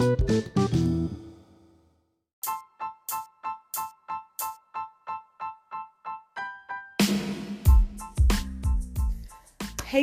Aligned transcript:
Hey 0.00 0.06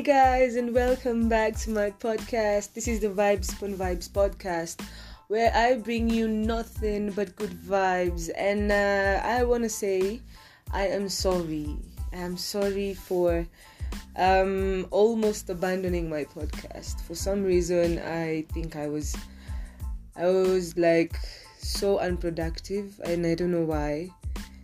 guys, 0.04 0.56
and 0.56 0.76
welcome 0.76 1.28
back 1.28 1.56
to 1.62 1.72
my 1.72 1.90
podcast. 1.90 2.74
This 2.74 2.88
is 2.88 3.00
the 3.00 3.08
Vibes 3.08 3.46
Spoon 3.46 3.74
Vibes 3.74 4.08
podcast, 4.08 4.86
where 5.30 5.52
I 5.56 5.78
bring 5.78 6.12
you 6.12 6.28
nothing 6.28 7.10
but 7.10 7.36
good 7.36 7.50
vibes. 7.50 8.30
And 8.38 8.72
uh, 8.72 9.20
I 9.26 9.46
want 9.46 9.64
to 9.64 9.70
say, 9.70 10.22
I 10.72 10.90
am 10.90 11.10
sorry. 11.10 11.76
I 12.14 12.18
am 12.18 12.38
sorry 12.38 12.94
for 12.94 13.48
um, 14.16 14.86
almost 14.92 15.50
abandoning 15.50 16.08
my 16.08 16.26
podcast. 16.26 17.02
For 17.02 17.16
some 17.16 17.44
reason, 17.44 17.98
I 17.98 18.46
think 18.54 18.76
I 18.76 18.88
was, 18.88 19.16
I 20.18 20.26
was 20.26 20.76
like 20.78 21.16
so 21.60 22.00
unproductive, 22.00 23.00
and 23.04 23.26
I 23.26 23.36
don't 23.36 23.52
know 23.52 23.66
why 23.66 24.10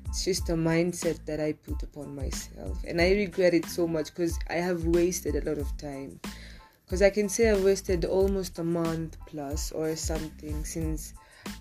it's 0.08 0.26
just 0.26 0.50
a 0.50 0.54
mindset 0.54 1.23
that 1.26 1.40
I 1.40 1.54
put 1.54 1.84
upon 1.84 2.16
myself, 2.16 2.84
and 2.88 3.00
I 3.00 3.12
regret 3.12 3.54
it 3.54 3.66
so 3.66 3.88
much 3.88 4.13
because 4.13 4.38
I 4.50 4.55
have 4.55 4.86
wasted 4.86 5.36
a 5.36 5.48
lot 5.48 5.60
of 5.60 5.76
time. 5.77 6.20
Because 6.86 7.02
I 7.02 7.10
can 7.10 7.30
say 7.30 7.50
I 7.50 7.55
wasted 7.55 8.05
almost 8.05 8.60
a 8.60 8.63
month 8.63 9.18
plus 9.26 9.72
or 9.72 9.96
something 9.96 10.66
since 10.66 11.13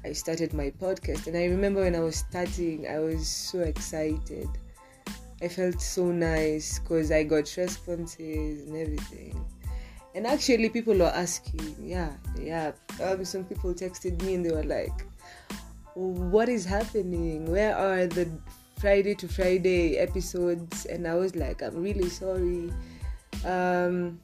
I 0.05 0.13
started 0.13 0.53
my 0.53 0.71
podcast, 0.71 1.27
and 1.27 1.37
I 1.37 1.45
remember 1.47 1.83
when 1.83 1.95
I 1.95 2.01
was 2.01 2.17
starting, 2.17 2.87
I 2.89 2.99
was 2.99 3.29
so 3.29 3.61
excited. 3.61 4.49
I 5.43 5.49
felt 5.49 5.81
so 5.81 6.13
nice 6.13 6.79
because 6.79 7.11
I 7.11 7.25
got 7.25 7.55
responses 7.57 8.69
and 8.69 8.77
everything. 8.77 9.45
And 10.15 10.27
actually, 10.27 10.69
people 10.69 10.95
were 10.95 11.05
asking, 11.15 11.77
yeah, 11.81 12.13
yeah. 12.39 12.73
Um, 13.03 13.25
some 13.25 13.45
people 13.45 13.73
texted 13.73 14.21
me 14.23 14.35
and 14.35 14.45
they 14.45 14.53
were 14.53 14.65
like, 14.65 15.07
what 15.95 16.49
is 16.49 16.65
happening? 16.65 17.51
Where 17.51 17.77
are 17.77 18.07
the 18.07 18.29
Friday 18.79 19.15
to 19.17 19.29
Friday 19.29 19.97
episodes? 19.97 20.87
And 20.87 21.07
I 21.07 21.15
was 21.15 21.35
like, 21.35 21.63
I'm 21.63 21.83
really 21.83 22.09
sorry. 22.09 22.73
Um, 23.45 24.21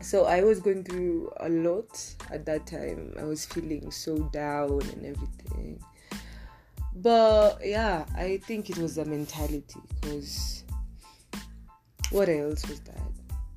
so 0.00 0.26
I 0.26 0.42
was 0.42 0.60
going 0.60 0.84
through 0.84 1.32
a 1.40 1.48
lot 1.48 2.14
at 2.30 2.44
that 2.46 2.66
time. 2.66 3.14
I 3.18 3.24
was 3.24 3.46
feeling 3.46 3.90
so 3.90 4.18
down 4.32 4.80
and 4.92 5.06
everything. 5.06 5.82
But 6.94 7.60
yeah, 7.64 8.04
I 8.16 8.38
think 8.38 8.70
it 8.70 8.78
was 8.78 8.98
a 8.98 9.04
mentality 9.04 9.80
because 9.88 10.64
what 12.10 12.28
else 12.28 12.66
was 12.68 12.80
that? 12.80 13.07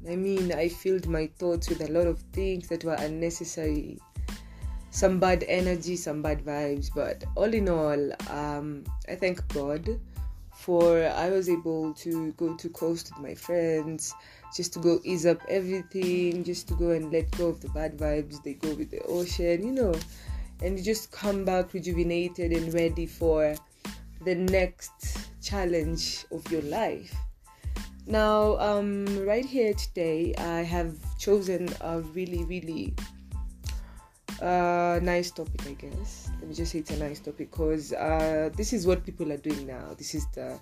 I 0.09 0.16
mean, 0.16 0.52
I 0.52 0.67
filled 0.67 1.07
my 1.07 1.27
thoughts 1.38 1.69
with 1.69 1.81
a 1.81 1.91
lot 1.91 2.07
of 2.07 2.19
things 2.33 2.67
that 2.69 2.83
were 2.83 2.95
unnecessary 2.95 3.99
some 4.91 5.19
bad 5.19 5.45
energy, 5.47 5.95
some 5.95 6.21
bad 6.21 6.44
vibes. 6.45 6.94
But 6.94 7.23
all 7.35 7.52
in 7.52 7.69
all, 7.69 8.11
um, 8.29 8.83
I 9.09 9.16
thank 9.16 9.45
God 9.53 9.99
for 10.53 11.07
I 11.07 11.29
was 11.29 11.49
able 11.49 11.94
to 11.95 12.33
go 12.33 12.55
to 12.55 12.69
coast 12.69 13.11
with 13.11 13.23
my 13.23 13.33
friends, 13.33 14.13
just 14.55 14.73
to 14.73 14.79
go 14.79 14.99
ease 15.03 15.25
up 15.25 15.41
everything, 15.49 16.44
just 16.44 16.67
to 16.67 16.75
go 16.75 16.91
and 16.91 17.11
let 17.11 17.31
go 17.38 17.47
of 17.47 17.61
the 17.61 17.69
bad 17.69 17.97
vibes. 17.97 18.44
They 18.44 18.53
go 18.53 18.75
with 18.75 18.91
the 18.91 19.02
ocean, 19.03 19.66
you 19.66 19.72
know, 19.72 19.95
and 20.61 20.77
you 20.77 20.83
just 20.83 21.11
come 21.11 21.45
back 21.45 21.73
rejuvenated 21.73 22.52
and 22.52 22.73
ready 22.73 23.05
for 23.07 23.55
the 24.23 24.35
next 24.35 25.31
challenge 25.41 26.25
of 26.31 26.52
your 26.52 26.61
life. 26.63 27.16
Now, 28.07 28.57
um, 28.59 29.05
right 29.25 29.45
here 29.45 29.73
today, 29.73 30.33
I 30.38 30.61
have 30.63 30.95
chosen 31.17 31.69
a 31.81 32.02
really, 32.02 32.44
really 32.45 32.94
uh, 34.41 34.99
nice 35.03 35.30
topic, 35.31 35.61
I 35.67 35.73
guess. 35.73 36.29
Let 36.39 36.49
me 36.49 36.55
just 36.55 36.72
say 36.72 36.79
it's 36.79 36.91
a 36.91 36.97
nice 36.97 37.19
topic 37.19 37.52
because 37.52 37.94
uh, 37.94 38.49
this 38.57 38.73
is 38.73 38.88
what 38.88 39.05
people 39.05 39.31
are 39.31 39.38
doing 39.38 39.67
now. 39.67 39.94
This 39.97 40.16
is 40.16 40.25
the 40.33 40.59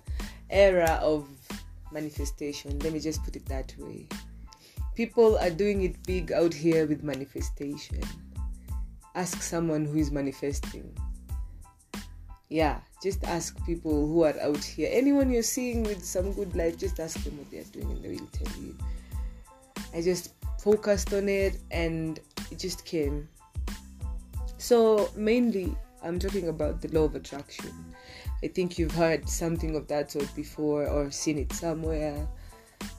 era 0.50 1.00
of 1.02 1.28
manifestation. 1.90 2.78
Let 2.80 2.92
me 2.92 3.00
just 3.00 3.24
put 3.24 3.36
it 3.36 3.46
that 3.46 3.74
way. 3.78 4.06
People 4.94 5.38
are 5.38 5.50
doing 5.50 5.82
it 5.82 5.96
big 6.06 6.32
out 6.32 6.52
here 6.52 6.86
with 6.86 7.02
manifestation. 7.02 8.02
Ask 9.14 9.40
someone 9.42 9.86
who 9.86 9.96
is 9.96 10.10
manifesting. 10.10 10.94
Yeah, 12.50 12.80
just 13.02 13.24
ask 13.24 13.56
people 13.64 14.06
who 14.06 14.24
are 14.24 14.38
out 14.40 14.62
here. 14.62 14.90
Anyone 14.92 15.30
you're 15.30 15.42
seeing 15.42 15.84
with 15.84 16.04
some 16.04 16.32
good 16.32 16.54
life, 16.54 16.76
just 16.76 17.00
ask 17.00 17.22
them 17.24 17.38
what 17.38 17.50
they 17.50 17.58
are 17.58 17.72
doing 17.72 17.90
and 17.90 18.02
they 18.02 18.10
will 18.10 18.28
tell 18.32 18.62
you. 18.62 18.76
I 19.94 20.02
just 20.02 20.34
focused 20.60 21.14
on 21.14 21.28
it 21.28 21.58
and 21.70 22.20
it 22.50 22.58
just 22.58 22.84
came 22.84 23.28
so, 24.60 25.10
mainly, 25.16 25.74
I'm 26.02 26.18
talking 26.18 26.48
about 26.48 26.82
the 26.82 26.88
law 26.88 27.04
of 27.04 27.14
attraction. 27.14 27.72
I 28.44 28.48
think 28.48 28.78
you've 28.78 28.94
heard 28.94 29.26
something 29.26 29.74
of 29.74 29.88
that 29.88 30.10
sort 30.10 30.32
before 30.36 30.86
or 30.86 31.10
seen 31.10 31.38
it 31.38 31.50
somewhere. 31.54 32.28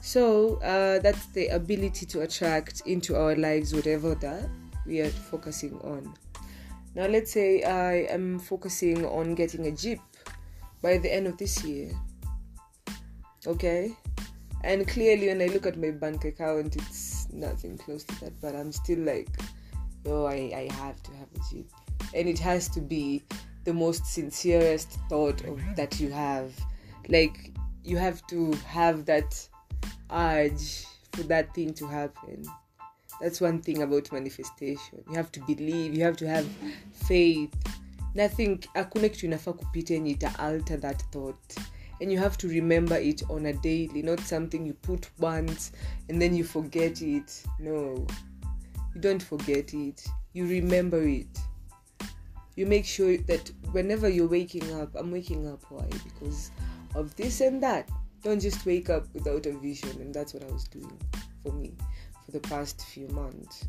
So, 0.00 0.56
uh, 0.56 0.98
that's 0.98 1.26
the 1.26 1.46
ability 1.54 2.04
to 2.06 2.22
attract 2.22 2.82
into 2.84 3.14
our 3.14 3.36
lives 3.36 3.72
whatever 3.72 4.16
that 4.16 4.50
we 4.86 5.02
are 5.02 5.08
focusing 5.10 5.78
on. 5.82 6.12
Now, 6.94 7.06
let's 7.06 7.32
say 7.32 7.62
I 7.62 8.12
am 8.12 8.38
focusing 8.38 9.04
on 9.06 9.34
getting 9.34 9.66
a 9.66 9.72
Jeep 9.72 10.00
by 10.82 10.98
the 10.98 11.12
end 11.12 11.26
of 11.26 11.38
this 11.38 11.64
year. 11.64 11.90
Okay? 13.46 13.96
And 14.64 14.86
clearly, 14.86 15.28
when 15.28 15.40
I 15.40 15.46
look 15.46 15.66
at 15.66 15.78
my 15.78 15.90
bank 15.90 16.24
account, 16.24 16.76
it's 16.76 17.28
nothing 17.32 17.78
close 17.78 18.04
to 18.04 18.20
that, 18.20 18.40
but 18.40 18.54
I'm 18.54 18.70
still 18.72 19.00
like, 19.00 19.28
oh, 20.06 20.26
I, 20.26 20.52
I 20.54 20.74
have 20.74 21.02
to 21.02 21.10
have 21.12 21.28
a 21.34 21.40
Jeep. 21.50 21.70
And 22.14 22.28
it 22.28 22.38
has 22.38 22.68
to 22.68 22.80
be 22.80 23.22
the 23.64 23.72
most 23.72 24.06
sincerest 24.06 24.98
thought 25.08 25.42
of, 25.44 25.60
that 25.76 25.98
you 25.98 26.10
have. 26.10 26.52
Like, 27.08 27.52
you 27.84 27.96
have 27.96 28.24
to 28.28 28.52
have 28.66 29.06
that 29.06 29.48
urge 30.12 30.84
for 31.12 31.22
that 31.24 31.54
thing 31.54 31.74
to 31.74 31.86
happen. 31.86 32.44
That's 33.22 33.40
one 33.40 33.62
thing 33.62 33.82
about 33.82 34.12
manifestation. 34.12 35.04
You 35.08 35.14
have 35.14 35.30
to 35.32 35.40
believe, 35.40 35.94
you 35.94 36.04
have 36.04 36.16
to 36.16 36.28
have 36.28 36.46
faith. 36.92 37.54
Nothing, 38.14 38.58
hakuna 38.74 39.08
kitu 39.08 39.26
inafaa 39.26 39.52
kupita 39.52 39.94
yenye 39.94 40.10
ita 40.10 40.38
alter 40.38 40.80
that 40.80 41.02
thought 41.10 41.60
and 42.00 42.12
you 42.12 42.18
have 42.18 42.36
to 42.36 42.48
remember 42.48 43.02
it 43.02 43.24
on 43.30 43.46
a 43.46 43.52
daily 43.52 44.02
not 44.02 44.20
something 44.20 44.66
you 44.66 44.74
put 44.74 45.06
once 45.20 45.72
and 46.08 46.20
then 46.20 46.36
you 46.36 46.44
forget 46.44 47.02
it 47.02 47.44
no 47.58 48.06
you 48.94 49.00
don't 49.00 49.22
forget 49.22 49.72
it, 49.72 50.04
you 50.32 50.46
remember 50.46 51.02
it. 51.02 51.38
You 52.56 52.66
make 52.66 52.84
sure 52.84 53.16
that 53.16 53.50
whenever 53.72 54.08
you're 54.08 54.28
waking 54.28 54.70
up, 54.74 54.90
I'm 54.94 55.10
waking 55.10 55.48
up. 55.48 55.62
Why? 55.70 55.86
Because 56.04 56.50
of 56.94 57.14
this 57.16 57.40
and 57.40 57.62
that. 57.62 57.88
Don't 58.22 58.40
just 58.40 58.64
wake 58.66 58.90
up 58.90 59.06
without 59.14 59.46
a 59.46 59.52
vision, 59.52 59.90
and 60.00 60.14
that's 60.14 60.34
what 60.34 60.44
I 60.44 60.52
was 60.52 60.64
doing 60.64 61.00
for 61.42 61.52
me 61.52 61.74
the 62.32 62.40
past 62.40 62.84
few 62.86 63.08
months. 63.08 63.66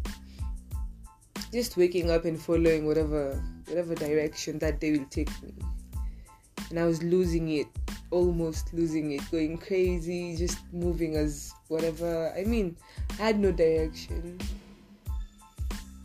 Just 1.51 1.77
waking 1.77 2.09
up 2.09 2.25
and 2.25 2.41
following 2.41 2.87
whatever 2.87 3.41
whatever 3.67 3.93
direction 3.95 4.57
that 4.59 4.79
day 4.79 4.97
will 4.97 5.05
take 5.05 5.29
me. 5.43 5.53
And 6.69 6.79
I 6.79 6.85
was 6.85 7.03
losing 7.03 7.49
it, 7.49 7.67
almost 8.09 8.73
losing 8.73 9.11
it, 9.11 9.21
going 9.29 9.57
crazy, 9.57 10.35
just 10.35 10.57
moving 10.71 11.15
as 11.15 11.53
whatever. 11.67 12.33
I 12.35 12.43
mean, 12.43 12.75
I 13.19 13.23
had 13.23 13.39
no 13.39 13.51
direction. 13.51 14.39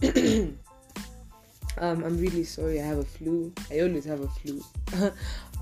um, 1.79 2.05
I'm 2.05 2.19
really 2.19 2.45
sorry. 2.45 2.81
I 2.81 2.85
have 2.85 2.99
a 2.99 3.05
flu. 3.05 3.53
I 3.71 3.81
always 3.81 4.05
have 4.05 4.21
a 4.21 4.29
flu 4.29 4.63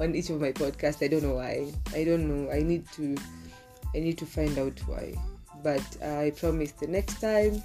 on 0.01 0.15
each 0.15 0.31
of 0.31 0.41
my 0.41 0.53
podcasts. 0.53 1.05
I 1.05 1.09
don't 1.09 1.23
know 1.23 1.35
why. 1.35 1.73
I 1.95 2.05
don't 2.05 2.27
know. 2.27 2.51
I 2.51 2.63
need 2.63 2.91
to. 2.93 3.17
I 3.95 4.01
need 4.01 4.19
to 4.19 4.27
find 4.27 4.59
out 4.59 4.79
why. 4.87 5.15
But 5.67 6.01
I 6.01 6.31
promise 6.31 6.71
the 6.71 6.87
next 6.87 7.21
time, 7.21 7.61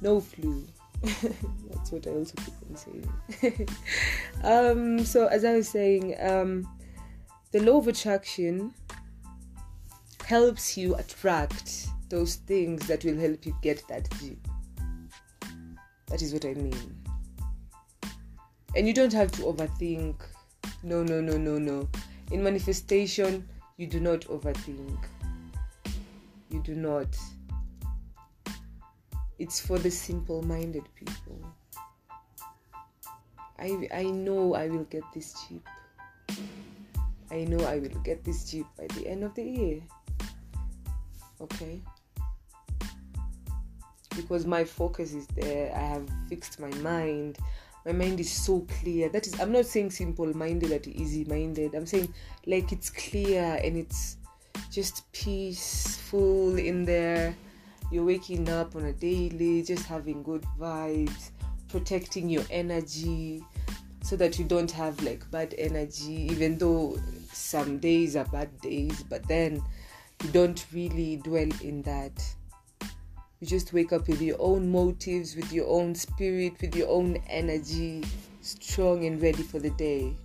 no 0.00 0.22
flu. 0.22 0.64
That's 1.02 1.92
what 1.92 2.06
I 2.06 2.10
also 2.12 2.34
keep 2.36 2.54
on 2.66 2.76
saying. 2.76 3.68
um, 4.42 5.04
so 5.04 5.26
as 5.26 5.44
I 5.44 5.52
was 5.52 5.68
saying, 5.68 6.16
um, 6.18 6.66
the 7.52 7.60
law 7.60 7.76
of 7.76 7.88
attraction 7.88 8.72
helps 10.24 10.78
you 10.78 10.94
attract 10.94 11.88
those 12.08 12.36
things 12.36 12.86
that 12.86 13.04
will 13.04 13.20
help 13.20 13.44
you 13.44 13.54
get 13.60 13.86
that 13.88 14.08
Jeep. 14.18 14.48
That 16.06 16.22
is 16.22 16.32
what 16.32 16.46
I 16.46 16.54
mean. 16.54 16.96
And 18.74 18.88
you 18.88 18.94
don't 18.94 19.12
have 19.12 19.30
to 19.32 19.42
overthink. 19.42 20.14
No, 20.82 21.02
no, 21.02 21.20
no, 21.20 21.36
no, 21.36 21.58
no. 21.58 21.86
In 22.30 22.42
manifestation, 22.42 23.46
you 23.76 23.86
do 23.86 24.00
not 24.00 24.22
overthink. 24.22 24.96
You 26.54 26.60
do 26.60 26.76
not. 26.76 27.08
It's 29.40 29.58
for 29.58 29.76
the 29.76 29.90
simple 29.90 30.40
minded 30.42 30.84
people. 30.94 31.40
I, 33.58 33.88
I 33.92 34.04
know 34.04 34.54
I 34.54 34.68
will 34.68 34.84
get 34.84 35.02
this 35.12 35.34
Jeep. 35.48 35.66
I 37.32 37.42
know 37.42 37.58
I 37.64 37.80
will 37.80 38.00
get 38.04 38.22
this 38.22 38.48
Jeep 38.48 38.66
by 38.78 38.86
the 38.94 39.08
end 39.08 39.24
of 39.24 39.34
the 39.34 39.42
year. 39.42 39.80
Okay? 41.40 41.82
because 44.14 44.46
my 44.46 44.62
focus 44.62 45.12
is 45.12 45.26
there. 45.34 45.74
I 45.74 45.80
have 45.80 46.08
fixed 46.28 46.60
my 46.60 46.70
mind. 46.76 47.36
My 47.84 47.90
mind 47.90 48.20
is 48.20 48.30
so 48.30 48.64
clear. 48.80 49.08
That 49.08 49.26
is, 49.26 49.40
I'm 49.40 49.50
not 49.50 49.66
saying 49.66 49.90
simple 49.90 50.32
minded, 50.36 50.70
that 50.70 50.86
easy 50.86 51.24
minded. 51.24 51.74
I'm 51.74 51.84
saying 51.84 52.14
like 52.46 52.70
it's 52.70 52.90
clear 52.90 53.58
and 53.62 53.76
it's 53.76 54.18
just 54.74 55.10
peaceful 55.12 56.58
in 56.58 56.84
there. 56.84 57.36
You're 57.92 58.04
waking 58.04 58.48
up 58.48 58.74
on 58.74 58.86
a 58.86 58.92
daily, 58.92 59.62
just 59.62 59.86
having 59.86 60.24
good 60.24 60.44
vibes, 60.58 61.30
protecting 61.68 62.28
your 62.28 62.42
energy 62.50 63.44
so 64.02 64.16
that 64.16 64.36
you 64.36 64.44
don't 64.44 64.70
have 64.72 65.00
like 65.04 65.30
bad 65.30 65.54
energy, 65.58 66.28
even 66.28 66.58
though 66.58 66.98
some 67.32 67.78
days 67.78 68.16
are 68.16 68.24
bad 68.24 68.60
days, 68.60 69.04
but 69.04 69.26
then 69.28 69.62
you 70.24 70.30
don't 70.30 70.66
really 70.72 71.16
dwell 71.18 71.50
in 71.62 71.82
that. 71.82 72.34
You 73.40 73.46
just 73.46 73.72
wake 73.72 73.92
up 73.92 74.08
with 74.08 74.20
your 74.20 74.36
own 74.40 74.72
motives, 74.72 75.36
with 75.36 75.52
your 75.52 75.68
own 75.68 75.94
spirit, 75.94 76.54
with 76.60 76.74
your 76.74 76.88
own 76.88 77.22
energy, 77.28 78.02
strong 78.40 79.04
and 79.04 79.22
ready 79.22 79.44
for 79.44 79.60
the 79.60 79.70
day. 79.70 80.16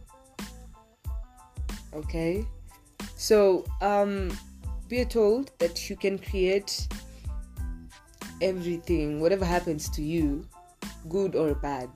Okay? 1.94 2.48
So, 3.20 3.66
um, 3.82 4.32
we 4.90 5.02
are 5.02 5.06
told 5.06 5.52
that 5.60 5.90
you 5.90 5.98
can 5.98 6.18
create 6.18 6.88
everything, 8.42 9.20
whatever 9.20 9.44
happens 9.44 9.90
to 9.90 10.02
you, 10.02 10.48
good 11.10 11.36
or 11.36 11.54
bad. 11.54 11.90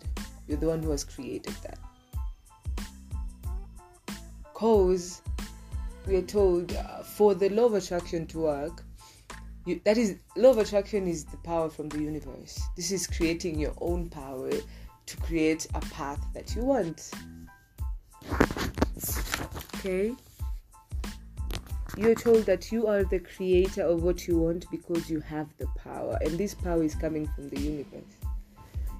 You're 0.49 0.57
the 0.57 0.67
one 0.67 0.83
who 0.83 0.91
has 0.91 1.05
created 1.05 1.55
that. 1.63 1.79
Cause 4.53 5.21
we 6.05 6.17
are 6.17 6.21
told 6.21 6.75
uh, 6.75 7.03
for 7.03 7.33
the 7.33 7.47
law 7.47 7.67
of 7.67 7.75
attraction 7.75 8.27
to 8.27 8.39
work, 8.39 8.83
you, 9.65 9.79
that 9.85 9.97
is 9.97 10.17
law 10.35 10.49
of 10.49 10.57
attraction 10.57 11.07
is 11.07 11.23
the 11.23 11.37
power 11.37 11.69
from 11.69 11.87
the 11.87 11.99
universe. 11.99 12.59
This 12.75 12.91
is 12.91 13.07
creating 13.07 13.57
your 13.57 13.73
own 13.79 14.09
power 14.09 14.51
to 15.05 15.17
create 15.17 15.67
a 15.73 15.79
path 15.79 16.19
that 16.33 16.53
you 16.53 16.65
want. 16.65 17.11
Okay? 19.77 20.13
You're 21.95 22.15
told 22.15 22.45
that 22.45 22.71
you 22.71 22.87
are 22.87 23.03
the 23.03 23.19
creator 23.19 23.83
of 23.83 24.01
what 24.01 24.27
you 24.27 24.39
want 24.39 24.65
because 24.71 25.11
you 25.11 25.19
have 25.19 25.47
the 25.59 25.67
power, 25.77 26.17
and 26.21 26.37
this 26.39 26.55
power 26.55 26.83
is 26.83 26.95
coming 26.95 27.27
from 27.35 27.49
the 27.49 27.59
universe. 27.59 28.17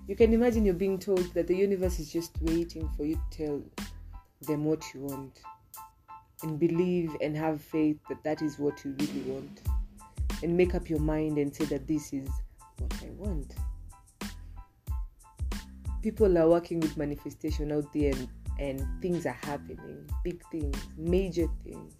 You 0.07 0.15
can 0.15 0.31
imagine 0.31 0.63
you're 0.63 0.75
being 0.75 0.99
told 0.99 1.33
that 1.33 1.47
the 1.47 1.55
universe 1.55 1.99
is 1.99 2.11
just 2.11 2.33
waiting 2.41 2.87
for 2.95 3.05
you 3.05 3.15
to 3.31 3.37
tell 3.37 3.63
them 4.41 4.65
what 4.65 4.83
you 4.93 5.01
want 5.01 5.39
and 6.43 6.59
believe 6.59 7.15
and 7.21 7.35
have 7.35 7.61
faith 7.61 7.97
that 8.09 8.23
that 8.23 8.41
is 8.41 8.59
what 8.59 8.83
you 8.85 8.95
really 8.99 9.21
want 9.21 9.61
and 10.43 10.55
make 10.55 10.75
up 10.75 10.89
your 10.89 10.99
mind 10.99 11.37
and 11.37 11.55
say 11.55 11.65
that 11.65 11.87
this 11.87 12.13
is 12.13 12.29
what 12.77 12.93
I 13.01 13.09
want. 13.17 13.55
People 16.01 16.37
are 16.37 16.49
working 16.49 16.81
with 16.81 16.97
manifestation 16.97 17.71
out 17.71 17.91
there 17.93 18.13
and, 18.13 18.27
and 18.59 19.01
things 19.01 19.25
are 19.25 19.39
happening 19.41 20.05
big 20.23 20.43
things, 20.51 20.77
major 20.97 21.47
things. 21.63 21.93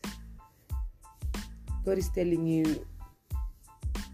God 1.86 1.98
is 1.98 2.10
telling 2.10 2.48
you 2.48 2.86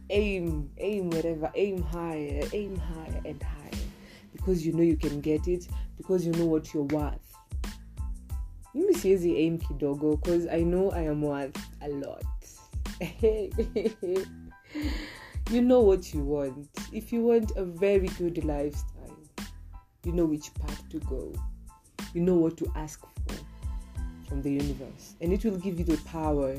aim, 0.10 0.70
aim 0.78 1.10
wherever, 1.10 1.52
aim 1.56 1.82
higher, 1.82 2.42
aim 2.54 2.76
higher 2.76 3.22
and 3.26 3.42
higher 3.42 3.84
because 4.34 4.66
you 4.66 4.74
know 4.74 4.84
you 4.84 4.98
can 4.98 5.22
get 5.22 5.48
it, 5.48 5.68
because 5.98 6.26
you 6.26 6.32
know 6.34 6.46
what 6.46 6.74
you're 6.74 6.84
worth. 6.84 7.20
Mimi 8.74 8.94
siwezi 8.94 9.38
aim 9.38 9.58
kidogo 9.58 10.22
because 10.22 10.48
I 10.48 10.64
know 10.64 10.92
I 10.92 11.02
am 11.02 11.22
worth 11.22 11.58
a 11.82 11.90
lot. 11.90 12.24
you 15.52 15.62
know 15.62 15.82
what 15.82 16.14
you 16.14 16.24
want. 16.24 16.68
If 16.94 17.12
you 17.12 17.24
want 17.24 17.52
a 17.56 17.66
very 17.66 18.08
good 18.08 18.44
lifestyle, 18.46 19.18
you 20.04 20.12
know 20.12 20.26
which 20.26 20.54
path 20.56 20.88
to 20.90 21.00
go. 21.00 21.34
You 22.14 22.22
know 22.22 22.36
what 22.36 22.58
to 22.58 22.72
ask 22.76 23.00
for 23.00 23.36
from 24.28 24.42
the 24.42 24.52
universe. 24.52 25.16
And 25.22 25.34
it 25.34 25.44
will 25.44 25.58
give 25.58 25.80
you 25.80 25.86
the 25.86 25.98
power 26.04 26.56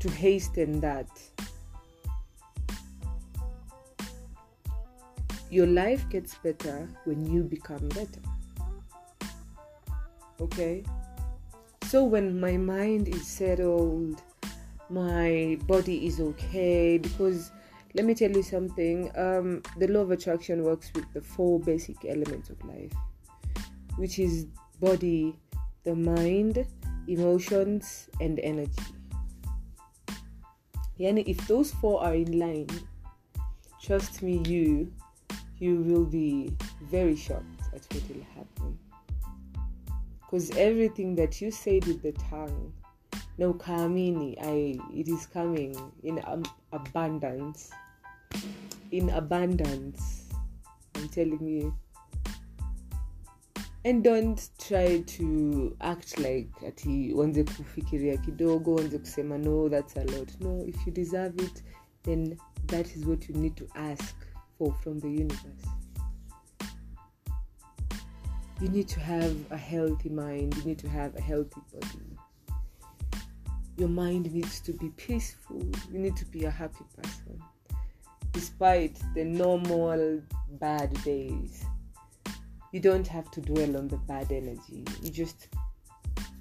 to 0.00 0.10
hasten 0.10 0.80
that. 0.80 1.08
Your 5.50 5.66
life 5.66 6.08
gets 6.10 6.34
better 6.36 6.88
when 7.04 7.24
you 7.24 7.42
become 7.42 7.88
better. 7.88 8.20
Okay? 10.40 10.84
So 11.84 12.04
when 12.04 12.40
my 12.40 12.56
mind 12.56 13.08
is 13.08 13.26
settled, 13.26 14.20
my 14.90 15.58
body 15.66 16.06
is 16.06 16.20
okay 16.20 16.98
because 16.98 17.50
let 17.94 18.04
me 18.04 18.14
tell 18.14 18.30
you 18.30 18.42
something 18.42 19.10
um, 19.16 19.62
the 19.78 19.88
law 19.88 20.00
of 20.00 20.10
attraction 20.10 20.62
works 20.62 20.92
with 20.94 21.10
the 21.12 21.20
four 21.20 21.58
basic 21.60 22.04
elements 22.04 22.50
of 22.50 22.62
life 22.64 22.92
which 23.96 24.18
is 24.18 24.46
body 24.80 25.36
the 25.84 25.94
mind 25.94 26.66
emotions 27.08 28.08
and 28.20 28.38
energy 28.40 28.95
yani 30.98 31.24
if 31.26 31.36
those 31.46 31.72
four 31.72 32.02
are 32.02 32.14
in 32.14 32.38
line 32.38 32.68
trust 33.80 34.22
me 34.22 34.42
you 34.46 34.90
you 35.58 35.76
will 35.82 36.04
be 36.04 36.52
very 36.90 37.16
shocked 37.16 37.62
at 37.74 37.80
what 37.94 38.02
will 38.08 38.26
happen. 38.34 38.78
Because 40.20 40.50
everything 40.56 41.14
that 41.16 41.40
you 41.40 41.50
said 41.50 41.86
with 41.86 42.02
the 42.02 42.12
tongue 42.12 42.72
no 43.38 43.52
kamini 43.52 44.36
i 44.40 44.78
it 44.94 45.08
is 45.08 45.26
coming 45.26 45.76
in 46.02 46.20
um, 46.26 46.44
abundance. 46.72 47.70
In 48.92 49.10
abundance. 49.10 50.24
I'm 50.94 51.08
telling 51.08 51.46
you 51.46 51.74
and 53.86 54.02
don't 54.02 54.50
try 54.58 54.98
to 54.98 55.76
act 55.80 56.18
like 56.18 56.50
ati 56.68 57.14
uanze 57.14 57.44
kufikiria 57.44 58.16
kidogo 58.16 58.74
uanze 58.74 58.98
kusema 58.98 59.38
no 59.38 59.68
that's 59.68 59.96
a 59.96 60.04
lot. 60.04 60.40
No 60.40 60.64
if 60.66 60.86
you 60.86 60.92
deserve 60.92 61.42
it 61.44 61.64
then 62.02 62.36
that 62.66 62.96
is 62.96 63.06
what 63.06 63.28
you 63.28 63.36
need 63.36 63.54
to 63.54 63.64
ask 63.74 64.16
for 64.58 64.74
from 64.74 65.00
the 65.00 65.06
universe. 65.06 65.68
You 68.60 68.68
need 68.68 68.88
to 68.88 69.00
have 69.00 69.34
a 69.50 69.56
healthy 69.56 70.08
mind 70.08 70.56
you 70.56 70.64
need 70.64 70.78
to 70.78 70.88
have 70.88 71.18
a 71.18 71.22
healthy 71.22 71.60
body. 71.72 72.16
Your 73.76 73.88
mind 73.88 74.32
needs 74.32 74.60
to 74.62 74.72
be 74.72 74.88
peaceful 74.88 75.62
you 75.92 75.98
need 75.98 76.16
to 76.16 76.24
be 76.24 76.44
a 76.44 76.50
happy 76.50 76.84
person 76.96 77.42
despite 78.32 78.98
the 79.14 79.24
normal 79.24 80.22
bad 80.60 81.04
days 81.04 81.66
you 82.76 82.82
don't 82.82 83.08
have 83.08 83.30
to 83.30 83.40
dwell 83.40 83.78
on 83.78 83.88
the 83.88 83.96
bad 83.96 84.30
energy. 84.30 84.84
You 85.02 85.10
just 85.10 85.48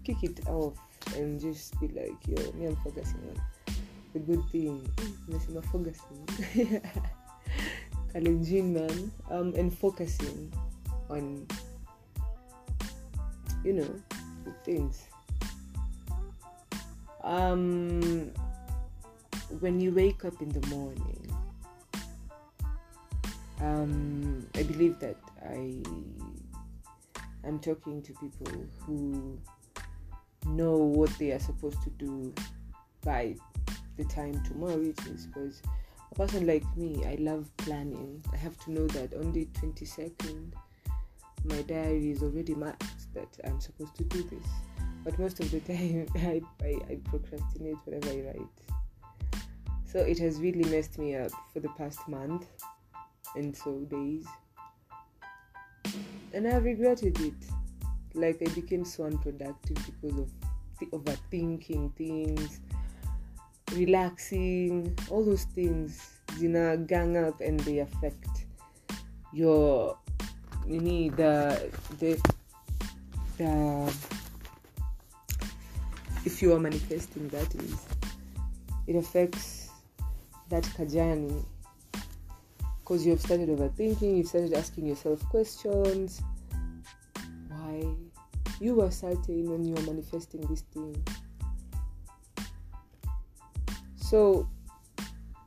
kick 0.04 0.22
it 0.22 0.46
off 0.50 0.77
and 1.15 1.39
just 1.39 1.80
be 1.80 1.88
like 1.88 2.12
yo 2.27 2.51
me 2.51 2.65
i'm 2.65 2.75
focusing 2.84 3.22
on 3.30 3.75
the 4.12 4.20
good 4.20 4.44
thing. 4.51 4.84
Nasema 5.30 5.63
focusing. 5.72 6.27
Kalenjin 8.13 8.74
man. 8.74 9.12
Um 9.32 9.54
and 9.56 9.72
focusing 9.72 10.51
on 11.10 11.48
you 13.63 13.72
know 13.72 13.96
good 14.44 14.62
things. 14.65 15.08
Um 17.24 18.30
when 19.62 19.80
you 19.80 19.94
wake 19.94 20.25
up 20.25 20.42
in 20.42 20.50
the 20.50 20.68
morning 20.68 21.22
um 23.62 24.46
i 24.56 24.63
believe 24.63 25.00
that 25.00 25.15
i 25.50 25.82
am 27.48 27.60
talking 27.60 28.02
to 28.02 28.14
people 28.14 28.66
who 28.86 29.40
know 30.48 30.78
what 30.78 31.10
they 31.18 31.32
are 31.32 31.40
supposed 31.40 31.82
to 31.84 31.90
do 31.92 32.34
by 33.04 33.36
the 33.98 34.04
time 34.06 34.42
tomorrow 34.44 34.78
reaches 34.78 35.28
because 35.28 35.62
a 36.12 36.16
person 36.16 36.46
like 36.46 36.66
me 36.78 37.04
i 37.06 37.16
love 37.20 37.50
planning 37.58 38.24
i 38.34 38.38
have 38.38 38.58
to 38.58 38.72
know 38.72 38.88
that 38.88 39.14
on 39.16 39.32
the 39.32 39.46
22nd 39.54 40.54
my 41.46 41.62
diary 41.64 42.12
is 42.12 42.24
already 42.24 42.56
marked 42.56 43.14
that 43.14 43.38
i'm 43.46 43.60
supposed 43.60 43.96
to 43.96 44.04
do 44.06 44.24
this 44.24 44.48
but 45.06 45.18
most 45.20 45.40
of 45.40 45.52
the 45.52 45.60
time 45.74 46.08
I, 46.16 46.42
I, 46.66 46.94
I 46.94 46.98
procrastinate 47.06 47.78
whatever 47.86 48.10
I 48.10 48.22
write. 48.22 49.46
So 49.86 50.00
it 50.00 50.18
has 50.20 50.42
really 50.42 50.68
messed 50.70 50.98
me 50.98 51.16
up 51.16 51.32
for 51.54 51.60
the 51.62 51.70
past 51.70 52.06
month 52.10 52.48
and 53.36 53.56
so 53.56 53.80
days. 53.82 54.25
And 56.36 56.46
I've 56.48 56.65
regretted 56.65 57.20
it. 57.22 57.34
Like 58.13 58.42
I 58.46 58.54
became 58.54 58.84
so 58.84 59.06
unproductive 59.06 59.77
because 59.86 60.20
of 60.20 60.30
th- 60.80 60.92
overthinking 60.92 61.96
things, 61.96 62.60
relaxing, 63.74 64.98
all 65.10 65.24
those 65.24 65.46
things, 65.46 66.20
you 66.38 66.50
know, 66.50 66.75
gang 66.75 67.15
up 67.15 67.39
and 67.39 67.58
they 67.62 67.80
affect 67.80 68.46
your 69.32 69.98
you 70.68 70.80
need 70.80 71.15
the 71.15 71.72
the 72.00 72.20
the 73.38 73.94
if 76.25 76.42
you 76.42 76.54
are 76.54 76.60
manifesting 76.60 77.27
that 77.30 77.54
is 77.56 77.86
it 78.88 78.96
affects 78.96 79.70
that 80.50 80.63
kajani 80.63 81.44
because 82.86 83.04
you 83.04 83.12
have 83.13 83.20
started 83.20 83.50
overthinking, 83.50 84.15
you've 84.15 84.27
started 84.27 84.54
asking 84.54 84.86
yourself 84.86 85.27
questions. 85.30 86.22
Why? 87.50 87.84
You 88.60 88.75
were 88.75 88.92
certain 88.92 89.50
when 89.50 89.65
you 89.65 89.74
were 89.74 89.82
manifesting 89.82 90.42
this 90.42 90.62
thing. 90.72 91.04
So, 93.96 94.48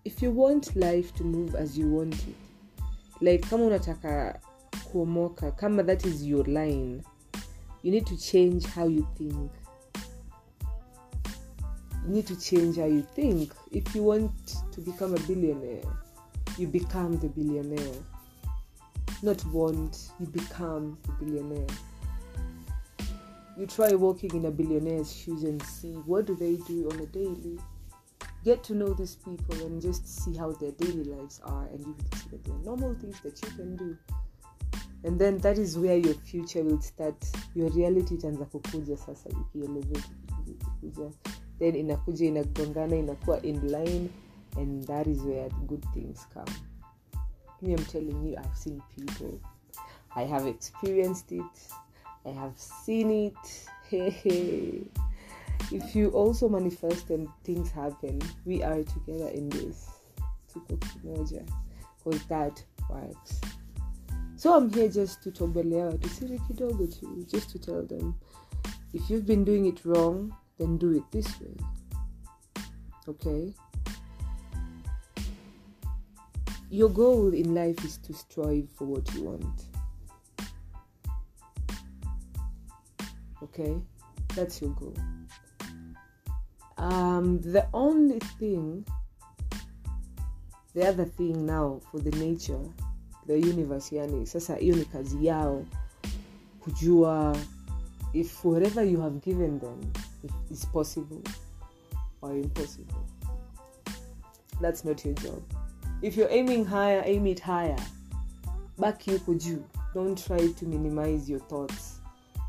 if 0.04 0.20
you 0.20 0.32
want 0.32 0.74
life 0.74 1.14
to 1.14 1.22
move 1.22 1.54
as 1.54 1.78
you 1.78 1.88
want 1.88 2.14
it, 2.14 2.34
like 3.20 3.48
kama 3.48 3.64
unataka 3.66 4.40
kuomoka, 4.92 5.56
kama 5.56 5.84
that 5.84 6.04
is 6.04 6.26
your 6.26 6.44
line, 6.44 7.04
you 7.82 7.92
need 7.92 8.06
to 8.06 8.16
change 8.16 8.66
how 8.66 8.88
you 8.88 9.06
think. 9.16 9.52
You 12.04 12.14
need 12.14 12.26
to 12.26 12.36
change 12.36 12.78
how 12.78 12.86
you 12.86 13.02
think. 13.14 13.52
If 13.70 13.94
you 13.94 14.02
want 14.02 14.32
to 14.72 14.80
become 14.80 15.14
a 15.14 15.20
billionaire, 15.20 15.84
you 16.58 16.66
become 16.66 17.18
the 17.18 17.28
billionaire. 17.28 18.02
Not 19.22 19.44
want, 19.46 20.10
you 20.20 20.26
become 20.26 20.98
the 21.04 21.12
billionaire. 21.24 21.66
You 23.56 23.66
try 23.66 23.94
walking 23.94 24.34
in 24.34 24.44
a 24.44 24.50
billionaire's 24.50 25.12
shoes 25.12 25.42
and 25.42 25.60
see 25.62 25.92
what 26.06 26.26
do 26.26 26.36
they 26.36 26.56
do 26.68 26.88
on 26.92 27.00
a 27.00 27.06
daily. 27.06 27.58
Get 28.44 28.62
to 28.64 28.74
know 28.74 28.94
these 28.94 29.16
people 29.16 29.66
and 29.66 29.82
just 29.82 30.06
see 30.06 30.36
how 30.36 30.52
their 30.52 30.70
daily 30.72 31.04
lives 31.04 31.40
are 31.44 31.66
and 31.66 31.80
you 31.80 31.94
will 31.96 32.18
see 32.18 32.28
that 32.30 32.44
there 32.44 32.54
are 32.54 32.64
normal 32.64 32.94
things 32.94 33.20
that 33.22 33.40
you 33.42 33.50
can 33.56 33.76
do. 33.76 33.96
And 35.04 35.18
then 35.18 35.38
that 35.38 35.58
is 35.58 35.78
where 35.78 35.96
your 35.96 36.14
future 36.14 36.62
will 36.62 36.80
start. 36.80 37.16
Your 37.54 37.70
reality 37.70 38.14
itaanza 38.14 38.44
kukuja 38.44 38.96
sasa. 38.96 39.30
Then 41.58 41.76
inakuja 41.76 42.26
inagongana 42.26 42.96
inakuwa 42.96 43.42
in 43.42 43.60
line 43.60 44.08
and 44.56 44.84
that 44.84 45.06
is 45.06 45.20
where 45.20 45.48
good 45.66 45.84
things 45.94 46.26
come. 46.32 46.54
Me, 47.60 47.72
I'm 47.72 47.84
telling 47.86 48.22
you, 48.24 48.36
I've 48.38 48.56
seen 48.56 48.82
people. 48.96 49.40
I 50.14 50.22
have 50.22 50.46
experienced 50.46 51.32
it. 51.32 51.44
I 52.24 52.30
have 52.30 52.58
seen 52.58 53.10
it. 53.10 53.68
Hey. 53.88 54.82
If 55.72 55.96
you 55.96 56.10
also 56.10 56.46
manifest 56.46 57.08
and 57.08 57.26
things 57.42 57.70
happen, 57.70 58.20
we 58.44 58.62
are 58.62 58.82
together 58.82 59.28
in 59.28 59.48
this. 59.48 59.88
Because 60.52 62.24
that 62.28 62.62
works. 62.90 63.40
So 64.36 64.54
I'm 64.54 64.72
here 64.72 64.88
just 64.88 65.22
to 65.22 65.30
tombelea 65.30 65.86
watu 65.86 66.08
siri 66.08 66.38
kidogo 66.38 66.86
tu, 66.86 67.26
just 67.32 67.50
to 67.50 67.58
tell 67.58 67.82
them 67.86 68.14
if 68.92 69.10
you've 69.10 69.26
been 69.26 69.44
doing 69.44 69.66
it 69.66 69.84
wrong, 69.84 70.32
then 70.58 70.78
do 70.78 70.92
it 70.92 71.02
this 71.10 71.40
way. 71.40 71.56
Okay? 73.08 73.54
Your 76.70 76.90
goal 76.90 77.32
in 77.32 77.54
life 77.54 77.84
is 77.84 77.98
to 77.98 78.12
strive 78.12 78.68
for 78.74 78.84
what 78.84 79.14
you 79.14 79.24
want. 79.24 79.62
Okay? 83.42 83.76
That's 84.34 84.60
your 84.60 84.70
goal. 84.70 84.94
Um, 86.76 87.40
the 87.40 87.66
only 87.72 88.20
thing, 88.38 88.84
the 90.74 90.86
other 90.86 91.04
thing 91.04 91.46
now 91.46 91.80
for 91.90 92.00
the 92.00 92.10
nature, 92.18 92.60
the 93.26 93.38
universe, 93.38 93.90
yani, 93.92 94.26
sasa 94.26 94.56
hiyo 94.56 94.76
ni 94.76 94.84
kazi 94.84 95.26
yao 95.26 95.64
kujua 96.60 97.36
if 98.12 98.44
whatever 98.44 98.84
you 98.84 99.00
have 99.00 99.20
given 99.20 99.60
them 99.60 99.92
is 100.50 100.66
possible 100.66 101.22
or 102.22 102.32
impossible. 102.32 103.06
That's 104.60 104.84
not 104.84 105.04
your 105.04 105.14
job. 105.14 105.42
If 106.00 106.16
you're 106.16 106.30
aiming 106.30 106.64
higher, 106.64 107.02
aim 107.04 107.26
it 107.26 107.40
higher. 107.40 107.76
Baki 108.78 109.18
huko 109.18 109.34
juu. 109.34 109.64
Don't 109.94 110.16
try 110.16 110.46
to 110.46 110.64
minimize 110.64 111.28
your 111.28 111.40
thoughts. 111.40 111.98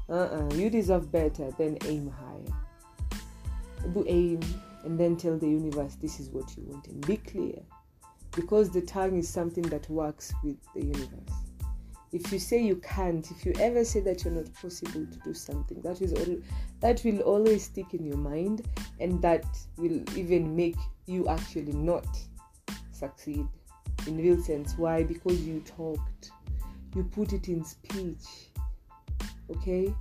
Uh-uh. 0.07 0.53
You 0.53 0.69
deserve 0.69 1.11
better, 1.11 1.49
then 1.57 1.79
aim 1.85 2.11
higher. 2.11 3.91
Do 3.91 4.05
aim 4.07 4.39
and 4.83 4.99
then 4.99 5.17
tell 5.17 5.35
the 5.35 5.47
universe 5.47 5.95
this 5.95 6.19
is 6.19 6.29
what 6.29 6.55
you 6.55 6.63
want 6.67 6.87
and 6.89 7.05
be 7.07 7.17
clear. 7.17 7.59
Because 8.35 8.69
the 8.69 8.81
tongue 8.81 9.17
is 9.17 9.27
something 9.27 9.63
that 9.63 9.89
works 9.89 10.31
with 10.43 10.57
the 10.75 10.81
universe. 10.81 11.33
If 12.11 12.31
you 12.31 12.37
say 12.37 12.61
you 12.61 12.75
can't, 12.75 13.29
if 13.31 13.45
you 13.47 13.53
ever 13.59 13.83
say 13.83 13.99
that 14.01 14.23
you're 14.23 14.33
not 14.33 14.53
possible 14.53 15.07
to 15.07 15.19
do 15.23 15.33
something, 15.33 15.81
that 15.81 16.01
is 16.01 16.13
all 16.13 16.37
that 16.81 17.03
will 17.03 17.21
always 17.21 17.63
stick 17.63 17.95
in 17.95 18.05
your 18.05 18.17
mind 18.17 18.67
and 18.99 19.19
that 19.23 19.45
will 19.77 20.03
even 20.15 20.55
make 20.55 20.77
you 21.07 21.27
actually 21.27 21.73
not 21.73 22.05
succeed 22.99 23.47
in 24.07 24.17
real 24.17 24.41
sense. 24.41 24.77
Why? 24.77 25.03
Because 25.03 25.41
you 25.45 25.61
talked. 25.61 26.31
You 26.95 27.03
put 27.03 27.33
it 27.33 27.47
in 27.47 27.63
speech. 27.63 28.25
Okay? 29.49 29.93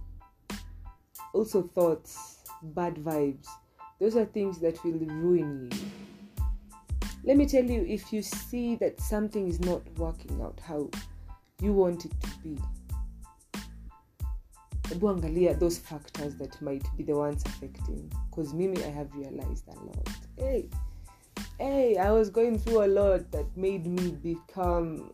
Also 1.32 1.62
thoughts, 1.62 2.44
bad 2.62 2.96
vibes. 2.96 3.46
Those 4.00 4.16
are 4.16 4.24
things 4.24 4.58
that 4.60 4.82
will 4.84 4.98
ruin 4.98 5.70
you. 5.72 5.78
Let 7.24 7.36
me 7.36 7.46
tell 7.46 7.64
you 7.64 7.84
if 7.86 8.12
you 8.12 8.22
see 8.22 8.76
that 8.76 9.00
something 9.00 9.48
is 9.48 9.60
not 9.60 9.82
working 9.98 10.40
out 10.40 10.60
how 10.64 10.88
you 11.60 11.72
want 11.72 12.04
it 12.04 12.12
to 12.22 12.30
be. 12.42 12.58
Hebu 14.84 15.08
angalia 15.08 15.58
those 15.58 15.78
factors 15.78 16.36
that 16.36 16.60
might 16.62 16.84
be 16.96 17.02
the 17.02 17.14
ones 17.14 17.42
affecting. 17.44 18.10
Because 18.30 18.54
mimi, 18.54 18.82
I 18.84 18.88
have 18.88 19.12
realized 19.14 19.68
a 19.68 19.74
lot. 19.84 20.08
Hey, 20.38 20.70
hey, 21.58 21.96
I 21.96 22.10
was 22.12 22.30
going 22.30 22.58
through 22.58 22.84
a 22.84 22.86
lot 22.86 23.30
that 23.32 23.46
made 23.56 23.86
me 23.86 24.12
become 24.12 25.12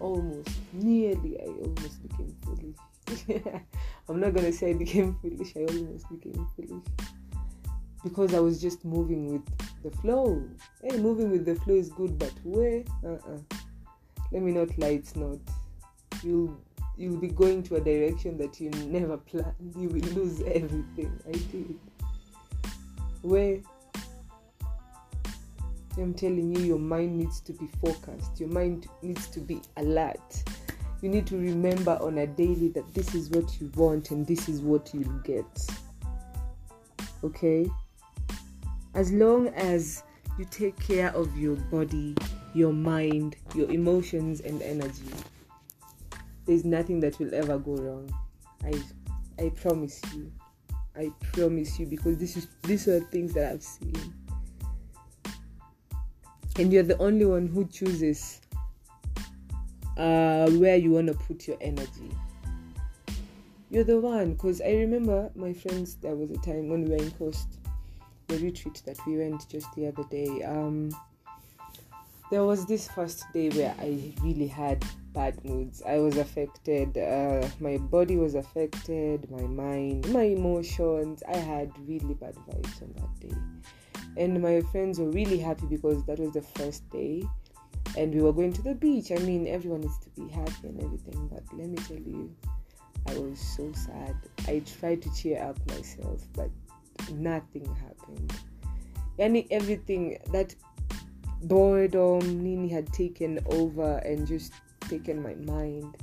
almost, 0.00 0.50
nearly, 0.72 1.40
I 1.40 1.46
almost 1.46 2.02
became 2.02 2.36
foolish. 2.42 3.42
I'm 4.08 4.20
not 4.20 4.34
gonna 4.34 4.52
say 4.52 4.70
I 4.70 4.74
became 4.74 5.16
foolish, 5.22 5.56
I 5.56 5.60
almost 5.60 6.08
became 6.10 6.46
foolish. 6.56 6.84
Because 8.02 8.34
I 8.34 8.40
was 8.40 8.60
just 8.60 8.84
moving 8.84 9.32
with 9.32 9.82
the 9.82 9.90
flow. 9.98 10.42
Hey, 10.82 10.96
moving 10.98 11.30
with 11.30 11.44
the 11.44 11.54
flow 11.56 11.74
is 11.74 11.90
good, 11.90 12.18
but 12.18 12.32
where? 12.44 12.84
Uh-uh. 13.04 13.38
Let 14.32 14.42
me 14.42 14.52
not 14.52 14.76
lie, 14.78 14.88
it's 14.88 15.16
not. 15.16 15.38
You'll 16.22 16.56
you'll 16.96 17.18
be 17.18 17.28
going 17.28 17.62
to 17.64 17.76
a 17.76 17.80
direction 17.80 18.38
that 18.38 18.60
you 18.60 18.70
never 18.70 19.16
planned. 19.16 19.74
You 19.76 19.88
will 19.88 20.08
lose 20.12 20.40
everything. 20.40 21.20
I 21.28 21.32
did. 21.32 21.78
Where 23.22 23.60
I'm 25.98 26.12
telling 26.12 26.54
you, 26.54 26.62
your 26.62 26.78
mind 26.78 27.16
needs 27.16 27.40
to 27.40 27.52
be 27.52 27.68
focused. 27.82 28.38
Your 28.38 28.50
mind 28.50 28.86
needs 29.02 29.28
to 29.28 29.40
be 29.40 29.62
alert. 29.78 30.42
You 31.00 31.08
need 31.08 31.26
to 31.28 31.38
remember 31.38 31.98
on 32.02 32.18
a 32.18 32.26
daily 32.26 32.68
that 32.68 32.92
this 32.92 33.14
is 33.14 33.30
what 33.30 33.60
you 33.60 33.70
want 33.76 34.10
and 34.10 34.26
this 34.26 34.48
is 34.48 34.60
what 34.60 34.92
you'll 34.92 35.18
get. 35.20 35.44
Okay? 37.24 37.70
As 38.94 39.10
long 39.12 39.48
as 39.48 40.02
you 40.38 40.44
take 40.50 40.78
care 40.78 41.10
of 41.14 41.36
your 41.38 41.56
body, 41.56 42.14
your 42.54 42.72
mind, 42.72 43.36
your 43.54 43.70
emotions, 43.70 44.40
and 44.40 44.60
energy, 44.62 45.04
there's 46.46 46.64
nothing 46.64 47.00
that 47.00 47.18
will 47.18 47.34
ever 47.34 47.58
go 47.58 47.74
wrong. 47.76 48.10
I, 48.64 48.82
I 49.42 49.48
promise 49.50 50.00
you. 50.14 50.30
I 50.94 51.10
promise 51.32 51.78
you 51.78 51.86
because 51.86 52.16
this 52.16 52.36
is 52.36 52.48
these 52.62 52.88
are 52.88 53.00
things 53.00 53.34
that 53.34 53.52
I've 53.52 53.62
seen 53.62 54.14
and 56.58 56.72
you're 56.72 56.82
the 56.82 56.98
only 56.98 57.26
one 57.26 57.46
who 57.46 57.66
chooses 57.66 58.40
uh, 59.96 60.48
where 60.50 60.76
you 60.76 60.92
want 60.92 61.08
to 61.08 61.14
put 61.14 61.46
your 61.46 61.56
energy. 61.60 62.10
You're 63.70 63.84
the 63.84 64.00
one, 64.00 64.34
because 64.34 64.60
I 64.60 64.70
remember 64.70 65.30
my 65.34 65.52
friends. 65.52 65.96
There 65.96 66.14
was 66.14 66.30
a 66.30 66.38
time 66.38 66.68
when 66.68 66.84
we 66.84 66.90
were 66.90 67.02
in 67.02 67.10
Coast, 67.12 67.58
the 68.28 68.38
retreat 68.38 68.82
that 68.86 68.96
we 69.06 69.18
went 69.18 69.48
just 69.48 69.66
the 69.74 69.88
other 69.88 70.04
day. 70.04 70.44
Um, 70.44 70.90
there 72.30 72.44
was 72.44 72.64
this 72.66 72.88
first 72.88 73.24
day 73.32 73.50
where 73.50 73.74
I 73.78 74.12
really 74.22 74.46
had 74.46 74.84
bad 75.12 75.44
moods. 75.44 75.82
I 75.86 75.98
was 75.98 76.16
affected. 76.16 76.96
Uh, 76.96 77.46
my 77.60 77.76
body 77.76 78.16
was 78.16 78.34
affected. 78.34 79.30
My 79.30 79.42
mind, 79.42 80.10
my 80.12 80.22
emotions. 80.22 81.22
I 81.28 81.36
had 81.36 81.72
really 81.86 82.14
bad 82.14 82.34
vibes 82.34 82.82
on 82.82 82.92
that 82.94 83.28
day 83.28 83.36
and 84.16 84.40
my 84.40 84.60
friends 84.72 84.98
were 84.98 85.10
really 85.10 85.38
happy 85.38 85.66
because 85.66 86.04
that 86.04 86.18
was 86.18 86.32
the 86.32 86.42
first 86.42 86.88
day. 86.90 87.22
And 87.96 88.14
we 88.14 88.20
were 88.20 88.32
going 88.32 88.52
to 88.54 88.62
the 88.62 88.74
beach. 88.74 89.12
I 89.12 89.16
mean 89.16 89.46
everyone 89.46 89.82
needs 89.82 89.98
to 89.98 90.10
be 90.10 90.28
happy 90.28 90.68
and 90.68 90.82
everything 90.82 91.28
but 91.28 91.42
let 91.52 91.68
me 91.68 91.76
tell 91.76 91.98
you 91.98 92.34
i 93.08 93.14
was 93.18 93.38
so 93.38 93.70
sad. 93.72 94.16
I 94.48 94.62
tried 94.80 95.02
to 95.02 95.14
cheer 95.14 95.42
up 95.42 95.58
myself 95.68 96.26
but 96.34 96.50
nothing 97.12 97.64
happened. 97.76 98.32
Yani 99.18 99.46
everything 99.50 100.18
that 100.32 100.54
boredom 101.42 102.42
nini 102.42 102.68
had 102.68 102.92
taken 102.92 103.38
over 103.46 103.98
and 103.98 104.26
just 104.26 104.52
taken 104.80 105.22
my 105.22 105.34
mind 105.34 105.96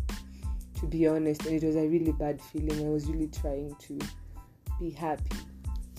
to 0.79 0.87
be 0.87 1.07
honest. 1.07 1.45
And 1.45 1.61
it 1.61 1.65
was 1.65 1.75
a 1.75 1.87
really 1.87 2.11
bad 2.11 2.41
feeling. 2.41 2.85
I 2.85 2.89
was 2.89 3.07
really 3.07 3.27
trying 3.27 3.75
to 3.87 3.99
be 4.79 4.89
happy 4.89 5.37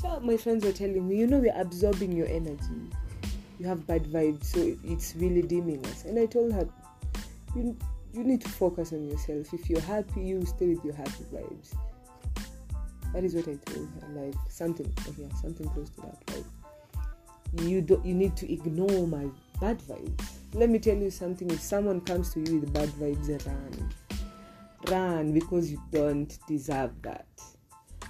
so 0.05 0.21
my 0.21 0.37
friends 0.37 0.65
were 0.65 0.73
telling 0.73 1.09
me, 1.09 1.17
you 1.17 1.27
know, 1.27 1.39
we're 1.39 1.59
absorbing 1.59 2.13
your 2.13 2.27
energy. 2.29 2.91
you 3.59 3.67
have 3.67 3.87
bad 3.87 4.05
vibes, 4.05 4.45
so 4.45 4.77
it's 4.85 5.15
really 5.17 5.43
dimming 5.43 5.85
us. 5.87 6.05
And 6.05 6.19
I 6.19 6.27
told 6.27 6.53
her, 6.53 6.69
you 7.57 7.77
you 8.13 8.23
need 8.23 8.41
to 8.43 8.49
focus 8.49 8.93
on 8.93 9.09
yourself. 9.09 9.53
If 9.53 9.69
you're 9.69 9.81
happy, 9.81 10.21
you 10.21 10.45
stay 10.45 10.69
with 10.69 10.85
your 10.85 10.95
happy 10.95 11.25
vibes. 11.33 11.75
That 13.13 13.25
is 13.25 13.35
what 13.35 13.49
I 13.49 13.57
told 13.65 13.89
her. 14.01 14.09
Like 14.11 14.35
something, 14.49 14.93
oh 15.09 15.15
yeah, 15.19 15.35
something 15.37 15.69
close 15.71 15.91
to 15.91 16.01
that. 16.03 16.19
Like 16.29 17.65
you 17.69 17.81
do, 17.81 18.01
you 18.05 18.15
need 18.15 18.37
to 18.37 18.53
ignore 18.53 19.07
my 19.07 19.27
bad 19.61 19.79
vibes. 19.81 20.35
Let 20.53 20.71
me 20.71 20.79
tell 20.79 20.97
you 20.97 21.11
something. 21.11 21.51
If 21.51 21.61
someone 21.61 22.01
comes 22.03 22.33
to 22.35 22.41
you 22.41 22.61
with 22.61 22.73
bad 22.73 22.89
vibes, 22.91 23.47
run, 23.47 23.95
run 24.89 25.33
because 25.33 25.71
you 25.71 25.83
don't 25.91 26.39
deserve 26.47 26.91
that. 27.03 27.27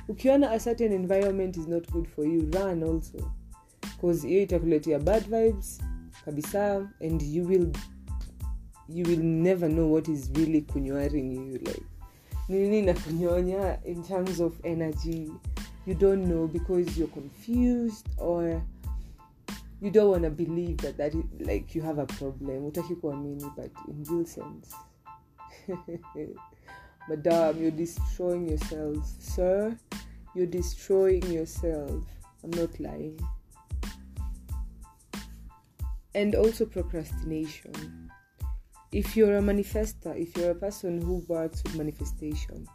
Ukiona 0.09 0.51
a 0.51 0.61
certain 0.61 0.93
environment 0.93 1.57
is 1.57 1.67
not 1.67 1.91
good 1.91 2.07
for 2.07 2.25
you, 2.27 2.51
run 2.53 2.83
also. 2.83 3.33
Because 3.81 4.27
hiyo 4.29 4.43
itakuletea 4.43 4.99
bad 4.99 5.23
vibes 5.29 5.83
kabisa 6.25 6.91
and 7.01 7.23
you 7.23 7.45
will 7.49 7.73
you 8.89 9.05
will 9.07 9.23
never 9.23 9.69
know 9.69 9.93
what 9.93 10.09
is 10.09 10.31
really 10.35 10.63
kunywaring 10.63 11.33
you 11.33 11.59
like 11.59 11.87
nini 12.49 12.83
na 12.83 12.95
kunyonya 12.95 13.85
in 13.85 14.03
terms 14.03 14.41
of 14.41 14.61
energy. 14.65 15.31
You 15.87 15.95
don't 15.95 16.27
know 16.27 16.47
because 16.47 16.99
you're 16.99 17.13
confused 17.13 18.09
or 18.19 18.63
you 19.81 19.91
don't 19.91 20.11
want 20.11 20.23
to 20.25 20.31
believe 20.31 20.77
that 20.77 20.97
that 20.97 21.15
is, 21.15 21.25
like 21.41 21.75
you 21.75 21.83
have 21.83 21.99
a 21.99 22.07
problem. 22.07 22.65
Utaki 22.71 22.97
kuamini 22.97 23.51
but 23.57 23.71
in 23.89 24.05
real 24.05 24.27
sense 24.27 24.75
madam 27.09 27.61
you're 27.61 27.71
destroying 27.71 28.49
yourself. 28.49 28.97
Sir 29.19 29.77
you're 30.35 30.47
destroying 30.47 31.25
yourself. 31.31 32.03
I'm 32.43 32.51
not 32.51 32.79
lying. 32.81 33.21
And 36.15 36.35
also 36.35 36.67
procrastination. 36.67 38.11
If 38.93 39.17
you're 39.17 39.37
a 39.39 39.43
manifester 39.43 40.17
if 40.17 40.37
you're 40.37 40.53
a 40.53 40.55
person 40.55 41.01
who 41.01 41.25
works 41.29 41.63
with 41.65 41.77
manifestation 41.77 42.67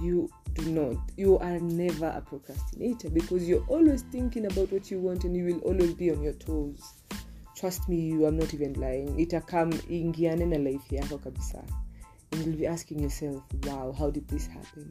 you 0.00 0.28
do 0.54 0.70
not 0.70 0.96
you 1.16 1.38
are 1.38 1.58
never 1.58 2.06
a 2.06 2.20
procrastinator 2.20 3.10
because 3.10 3.48
you're 3.48 3.64
always 3.68 4.02
thinking 4.02 4.46
about 4.46 4.70
what 4.70 4.90
you 4.90 5.00
want 5.00 5.24
and 5.24 5.36
you 5.36 5.44
will 5.44 5.60
always 5.60 5.94
be 5.94 6.10
on 6.10 6.22
your 6.22 6.34
toes. 6.34 6.82
Trust 7.54 7.88
me 7.88 8.00
you 8.00 8.26
i'm 8.26 8.38
not 8.38 8.52
even 8.54 8.74
lying. 8.74 9.16
Itakam 9.16 9.72
ingiane 9.90 10.46
na 10.46 10.56
life 10.56 10.90
yako 10.90 11.18
and 12.32 12.44
you'll 12.44 12.56
be 12.56 12.66
asking 12.66 13.00
yourself 13.00 13.42
wow 13.64 13.94
how 13.98 14.10
did 14.10 14.26
this 14.28 14.46
happen 14.46 14.90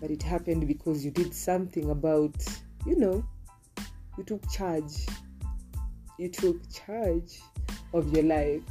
but 0.00 0.10
it 0.10 0.22
happened 0.22 0.66
because 0.66 1.04
you 1.04 1.10
did 1.10 1.34
something 1.34 1.90
about 1.90 2.36
you 2.86 2.96
know 2.96 3.24
you 4.16 4.24
took 4.24 4.48
charge 4.50 5.06
you 6.18 6.28
took 6.28 6.56
charge 6.72 7.40
of 7.94 8.12
your 8.12 8.24
life 8.24 8.62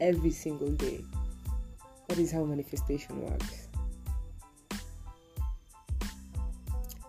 every 0.00 0.30
single 0.30 0.70
day. 0.72 1.04
That 2.08 2.18
is 2.18 2.30
how 2.30 2.44
manifestation 2.44 3.22
works. 3.22 3.68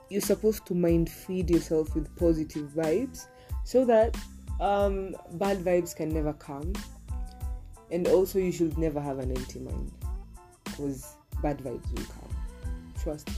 You're 0.09 0.21
supposed 0.21 0.65
to 0.67 0.73
mind 0.73 1.09
feed 1.09 1.49
yourself 1.49 1.93
with 1.93 2.13
positive 2.15 2.69
vibes 2.69 3.27
so 3.63 3.85
that 3.85 4.17
um, 4.59 5.15
bad 5.33 5.59
vibes 5.59 5.95
can 5.95 6.09
never 6.09 6.33
come. 6.33 6.73
And 7.91 8.07
also, 8.07 8.39
you 8.39 8.51
should 8.51 8.77
never 8.77 9.01
have 9.01 9.19
an 9.19 9.31
empty 9.31 9.59
mind 9.59 9.91
because 10.63 11.15
bad 11.41 11.57
vibes 11.59 11.91
will 11.91 12.05
come. 12.05 12.35
Trust 13.01 13.27
me. 13.29 13.35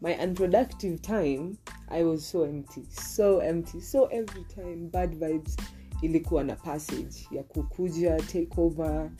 My 0.00 0.14
unproductive 0.14 1.02
time 1.02 1.58
I 1.90 2.04
was 2.04 2.24
so 2.24 2.44
empty, 2.44 2.84
so 2.90 3.38
empty, 3.40 3.80
so 3.80 4.06
every 4.06 4.44
time 4.44 4.88
bad 4.88 5.12
vibes 5.14 5.56
ilikuwa 6.02 6.44
na 6.44 6.56
passage 6.56 7.28
ya 7.30 7.42
kukuja 7.42 8.16
take 8.16 8.60
over 8.60 9.10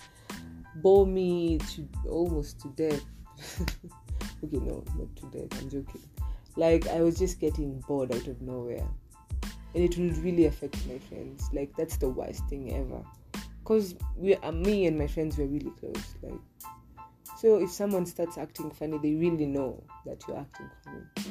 bore 0.75 1.11
me 1.11 1.59
to 1.59 1.83
almost 2.11 2.59
to 2.61 2.69
death. 2.69 3.03
Okay 4.45 4.59
no 4.61 4.85
not 4.97 5.15
to 5.17 5.27
death 5.27 5.63
i'm 5.63 5.69
joking. 5.69 6.01
Like 6.57 6.87
i 6.89 7.01
was 7.03 7.19
just 7.19 7.41
getting 7.41 7.81
bored 7.89 8.13
out 8.13 8.29
of 8.29 8.41
nowhere. 8.41 8.87
And 9.75 9.85
it 9.85 9.99
will 9.99 10.13
really 10.23 10.47
affect 10.47 10.87
my 10.87 10.99
friends. 10.99 11.51
Like 11.53 11.73
that's 11.77 11.97
the 11.97 12.09
worst 12.09 12.47
thing 12.49 12.73
ever 12.73 13.03
because 13.69 13.95
we 14.17 14.35
uh, 14.37 14.51
me 14.51 14.87
and 14.87 14.99
my 14.99 15.07
friends 15.07 15.37
were 15.37 15.45
really 15.45 15.71
close 15.79 16.15
like 16.23 16.41
so 17.37 17.59
if 17.59 17.71
someone 17.71 18.07
starts 18.07 18.39
acting 18.39 18.71
funny 18.71 18.97
they 18.99 19.15
really 19.15 19.45
know 19.45 19.83
that 20.07 20.23
you're 20.27 20.39
acting 20.39 20.71
funny. 20.85 21.29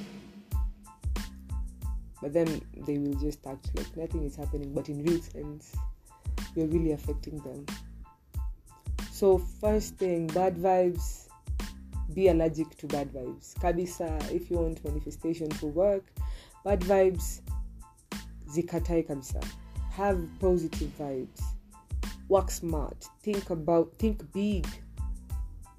But 2.22 2.34
then 2.34 2.62
they 2.86 2.98
will 2.98 3.14
just 3.16 3.46
act 3.46 3.70
like 3.76 3.98
nothing 3.98 4.24
is 4.24 4.36
happening 4.36 4.72
but 4.74 4.88
in 4.88 5.04
real 5.04 5.22
sense 5.22 5.76
you're 6.56 6.68
really 6.68 6.92
affecting 6.92 7.40
them. 7.40 7.66
So 9.12 9.40
first 9.40 9.96
thing 9.96 10.28
bad 10.28 10.56
vibes. 10.56 11.28
Be 12.14 12.30
allergic 12.30 12.78
to 12.78 12.88
bad 12.88 13.12
vibes. 13.14 13.54
Kabisa 13.56 14.32
if 14.32 14.50
you 14.50 14.58
want 14.58 14.84
manifestation 14.86 15.50
to 15.50 15.66
work 15.66 16.06
bad 16.64 16.82
vibes 16.82 17.42
zikatae 18.50 19.08
kabisa. 19.08 19.44
Have 19.92 20.22
positive 20.40 20.92
vibes 20.98 21.57
work 22.30 22.52
smart 22.52 23.06
think 23.24 23.50
about 23.50 23.92
think 23.98 24.22
big. 24.34 24.68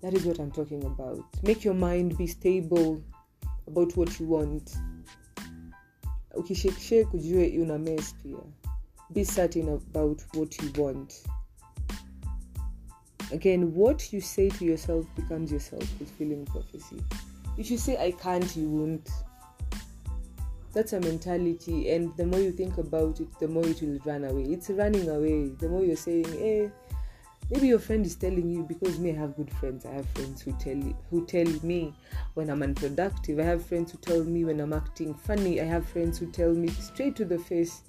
That 0.02 0.14
is 0.14 0.24
what 0.24 0.38
i'm 0.38 0.50
talking 0.50 0.84
about. 0.84 1.24
Make 1.42 1.64
your 1.64 1.74
mind 1.74 2.16
be 2.16 2.26
stable 2.26 3.02
about 3.66 3.96
what 3.96 4.18
you 4.20 4.26
want. 4.26 4.76
Ukishekshek 6.36 7.12
una 7.58 7.78
mess 7.78 8.14
pia. 8.22 8.38
Be 9.12 9.24
certain 9.24 9.68
about 9.68 10.22
what 10.34 10.60
you 10.62 10.70
want. 10.76 11.22
Again 13.32 13.74
what 13.74 14.12
you 14.12 14.20
say 14.20 14.48
to 14.48 14.64
yourself 14.64 15.04
becomes 15.16 15.50
your 15.50 15.60
self-fulfilling 15.60 16.46
prophecy. 16.46 17.02
If 17.56 17.70
you 17.70 17.76
say 17.76 17.96
i 17.98 18.12
can't 18.12 18.56
you 18.56 18.68
won't 18.68 19.10
that's 20.72 20.92
a 20.92 21.00
mentality 21.00 21.90
and 21.90 22.16
the 22.16 22.26
more 22.26 22.40
you 22.40 22.52
think 22.52 22.78
about 22.78 23.20
it 23.20 23.28
the 23.38 23.48
more 23.48 23.66
it 23.66 23.80
will 23.82 23.98
run 24.04 24.24
away. 24.24 24.42
It's 24.44 24.70
running 24.70 25.08
away. 25.08 25.48
The 25.48 25.68
more 25.68 25.84
you're 25.84 25.96
saying 25.96 26.30
hey 26.32 26.66
eh, 26.66 26.68
maybe 27.50 27.68
your 27.68 27.78
friend 27.78 28.04
is 28.04 28.14
telling 28.14 28.48
you 28.50 28.62
because 28.62 28.98
me 28.98 29.10
i 29.10 29.14
have 29.14 29.36
good 29.36 29.52
friends. 29.54 29.86
I 29.86 29.92
have 29.92 30.08
friends 30.10 30.42
who 30.42 30.52
tell 30.52 30.80
who 31.10 31.26
tell 31.26 31.46
me 31.62 31.94
when 32.34 32.50
i'm 32.50 32.62
unproductive. 32.62 33.38
I 33.38 33.44
have 33.44 33.64
friends 33.64 33.92
who 33.92 33.98
tell 33.98 34.22
me 34.24 34.44
when 34.44 34.60
i'm 34.60 34.72
acting 34.72 35.14
funny. 35.14 35.60
I 35.60 35.64
have 35.64 35.86
friends 35.88 36.18
who 36.18 36.30
tell 36.30 36.52
me 36.52 36.68
straight 36.68 37.16
to 37.16 37.24
the 37.24 37.38
face 37.38 37.82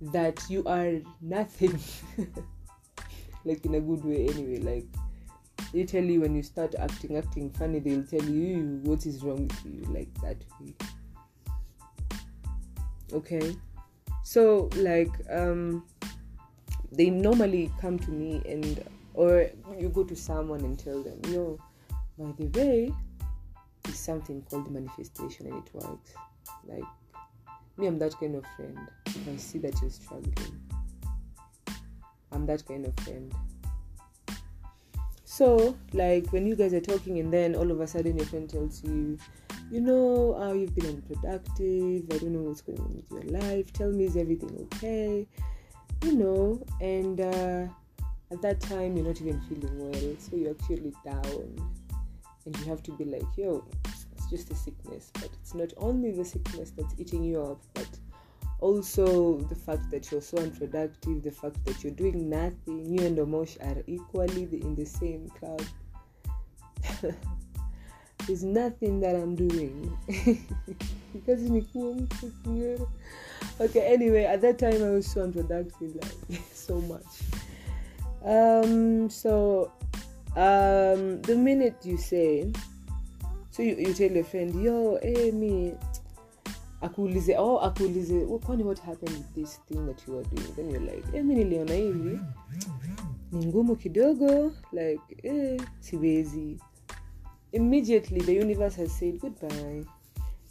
that 0.00 0.42
you 0.48 0.64
are 0.66 0.94
nothing. 1.20 1.78
Like 3.44 3.64
in 3.64 3.76
a 3.76 3.80
good 3.80 4.04
way 4.04 4.26
anyway 4.26 4.58
like 4.58 4.86
they 5.72 5.84
tell 5.84 6.02
you 6.02 6.22
when 6.22 6.34
you 6.34 6.42
start 6.42 6.74
acting 6.80 7.16
acting 7.16 7.48
funny 7.50 7.78
they'll 7.78 8.02
tell 8.02 8.24
you 8.24 8.80
what 8.82 9.06
is 9.06 9.22
wrong 9.22 9.46
with 9.46 9.64
you? 9.64 9.82
Like 9.92 10.12
that. 10.20 10.38
way 10.60 10.74
okay? 13.12 13.56
So 14.24 14.68
like 14.76 15.10
um 15.30 15.84
they 16.92 17.10
normally 17.10 17.70
come 17.80 17.98
to 17.98 18.10
me 18.10 18.42
and 18.46 18.84
or 19.14 19.50
you 19.78 19.88
go 19.88 20.04
to 20.04 20.16
someone 20.16 20.60
and 20.60 20.78
tell 20.78 21.02
them 21.02 21.20
yo 21.28 21.58
by 22.18 22.32
the 22.38 22.46
way 22.58 22.92
it's 23.84 23.98
something 24.00 24.42
called 24.50 24.70
manifestation 24.70 25.46
and 25.46 25.64
it 25.64 25.74
works. 25.74 26.14
Like 26.66 26.84
me 27.76 27.86
i'm 27.86 27.98
that 27.98 28.18
kind 28.18 28.34
of 28.34 28.44
friend. 28.56 28.78
If 29.06 29.28
i 29.28 29.36
see 29.36 29.58
that 29.58 29.80
you're 29.80 29.90
struggling. 29.90 30.60
I'm 32.32 32.46
that 32.46 32.66
kind 32.66 32.86
of 32.86 32.94
friend. 33.04 33.32
So 35.24 35.76
like 35.92 36.26
when 36.32 36.46
you 36.46 36.56
guys 36.56 36.72
are 36.72 36.80
talking 36.80 37.18
and 37.18 37.32
then 37.32 37.54
all 37.54 37.70
of 37.70 37.80
a 37.80 37.86
sudden 37.86 38.16
your 38.16 38.26
friend 38.26 38.48
tells 38.48 38.82
you 38.82 39.18
you 39.70 39.80
know 39.80 40.36
uh, 40.40 40.52
you've 40.52 40.74
been 40.74 40.86
unproductive 40.86 42.04
i 42.12 42.18
don't 42.18 42.32
know 42.32 42.42
what's 42.42 42.60
going 42.60 42.78
on 42.80 42.94
with 42.94 43.10
your 43.10 43.40
life 43.40 43.72
tell 43.72 43.90
me 43.90 44.04
is 44.04 44.16
everything 44.16 44.50
okay 44.62 45.26
you 46.02 46.14
know, 46.14 46.62
and 46.80 47.20
uh, 47.20 47.66
at 48.30 48.42
that 48.42 48.60
time 48.60 48.96
you're 48.96 49.06
not 49.06 49.20
even 49.20 49.40
feeling 49.42 49.78
well, 49.78 50.16
so 50.18 50.36
you're 50.36 50.50
actually 50.52 50.92
down, 51.04 51.72
and 52.44 52.56
you 52.58 52.64
have 52.64 52.82
to 52.84 52.92
be 52.92 53.04
like, 53.04 53.26
yo, 53.36 53.64
it's 53.84 54.26
just 54.30 54.50
a 54.50 54.54
sickness, 54.54 55.10
but 55.14 55.30
it's 55.40 55.54
not 55.54 55.72
only 55.78 56.12
the 56.12 56.24
sickness 56.24 56.70
that's 56.76 56.94
eating 56.98 57.24
you 57.24 57.42
up, 57.42 57.60
but 57.74 57.88
also 58.60 59.38
the 59.38 59.54
fact 59.54 59.90
that 59.90 60.10
you're 60.10 60.20
so 60.20 60.38
unproductive, 60.38 61.22
the 61.22 61.30
fact 61.30 61.62
that 61.64 61.82
you're 61.82 61.92
doing 61.92 62.28
nothing. 62.28 62.86
You 62.86 63.04
and 63.06 63.18
Omosh 63.18 63.58
are 63.60 63.82
equally 63.86 64.44
in 64.44 64.74
the 64.74 64.86
same 64.86 65.28
club. 65.30 65.62
There's 68.26 68.42
nothing 68.42 69.00
that 69.00 69.14
I'm 69.14 69.34
doing. 69.34 69.96
Because 71.12 71.48
okay 73.58 73.80
anyway 73.92 74.24
at 74.24 74.42
that 74.42 74.58
time 74.58 74.84
i 74.84 74.90
was 74.90 75.06
so 75.06 75.22
unproductive 75.22 75.94
like 75.96 76.42
so 76.52 76.80
much. 76.82 77.06
Um 78.24 79.08
so 79.08 79.72
um 80.36 81.22
the 81.22 81.36
minute 81.36 81.76
you 81.84 81.96
say 81.96 82.52
so 83.50 83.62
you, 83.62 83.76
you 83.76 83.94
tell 83.94 84.10
your 84.10 84.24
friend 84.24 84.62
yo 84.62 84.98
hey 85.02 85.30
me 85.30 85.72
akuulize 86.82 87.34
oh 87.38 87.58
akuulize 87.58 88.26
"Oh, 88.28 88.38
kwani 88.38 88.62
what 88.62 88.78
happened 88.78 89.16
with 89.16 89.34
this 89.34 89.60
thing 89.68 89.86
that 89.86 90.06
you 90.06 90.18
are 90.18 90.24
doing? 90.24 90.52
Then 90.56 90.70
you're 90.70 90.80
like 90.80 91.04
eh, 91.14 91.24
mi 91.24 91.34
niliona 91.34 91.74
hivi. 91.74 92.20
Ni 93.32 93.76
kidogo 93.76 94.52
like 94.72 95.16
eh, 95.22 95.60
siwezi 95.80 96.58
immediately 97.56 98.20
the 98.20 98.34
universe 98.34 98.76
has 98.76 98.92
said 98.92 99.18
goodbye. 99.20 99.82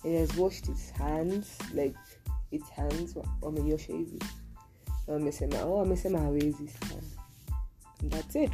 It 0.03 0.19
has 0.19 0.35
washed 0.37 0.69
its 0.69 0.89
hands 0.91 1.57
like 1.73 1.95
its 2.51 2.69
hands 2.69 3.15
um, 3.15 3.21
wa- 3.41 3.49
wameiosha 3.51 3.93
hivi 3.93 4.19
wamesema 5.07 5.63
um, 5.65 5.71
oh 5.71 5.77
wamesema 5.77 6.19
hawezi 6.19 6.67
sana 6.67 7.01
and 8.01 8.11
that's 8.11 8.35
it. 8.35 8.51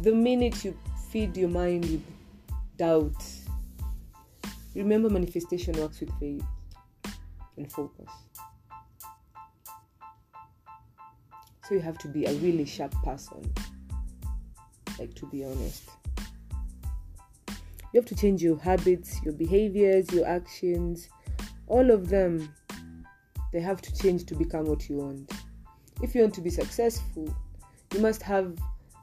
The 0.00 0.12
minute 0.12 0.68
you 0.68 0.74
feed 1.10 1.36
your 1.36 1.50
mind 1.50 1.84
with 1.84 2.02
doubt 2.76 3.22
remember 4.74 5.10
manifestation 5.10 5.76
works 5.76 6.00
with 6.00 6.12
faith 6.20 6.44
and 7.56 7.68
focus. 7.68 8.08
So 11.68 11.74
you 11.74 11.80
have 11.80 11.98
to 11.98 12.08
be 12.08 12.26
a 12.26 12.32
really 12.32 12.66
sharp 12.66 12.92
person 13.04 13.52
like 14.98 15.14
to 15.14 15.26
be 15.26 15.44
honest 15.44 15.82
you 17.94 18.00
have 18.00 18.08
to 18.08 18.16
change 18.16 18.42
your 18.42 18.58
habits 18.58 19.22
your 19.22 19.32
behaviors 19.34 20.12
your 20.12 20.26
actions. 20.26 21.08
All 21.68 21.92
of 21.92 22.08
them 22.08 22.52
they 23.52 23.60
have 23.60 23.80
to 23.82 23.96
change 23.96 24.26
to 24.26 24.34
become 24.34 24.64
what 24.64 24.88
you 24.88 24.96
want. 24.96 25.30
If 26.02 26.12
you 26.12 26.22
want 26.22 26.34
to 26.34 26.40
be 26.40 26.50
successful 26.50 27.32
you 27.94 28.00
must 28.00 28.20
have 28.22 28.58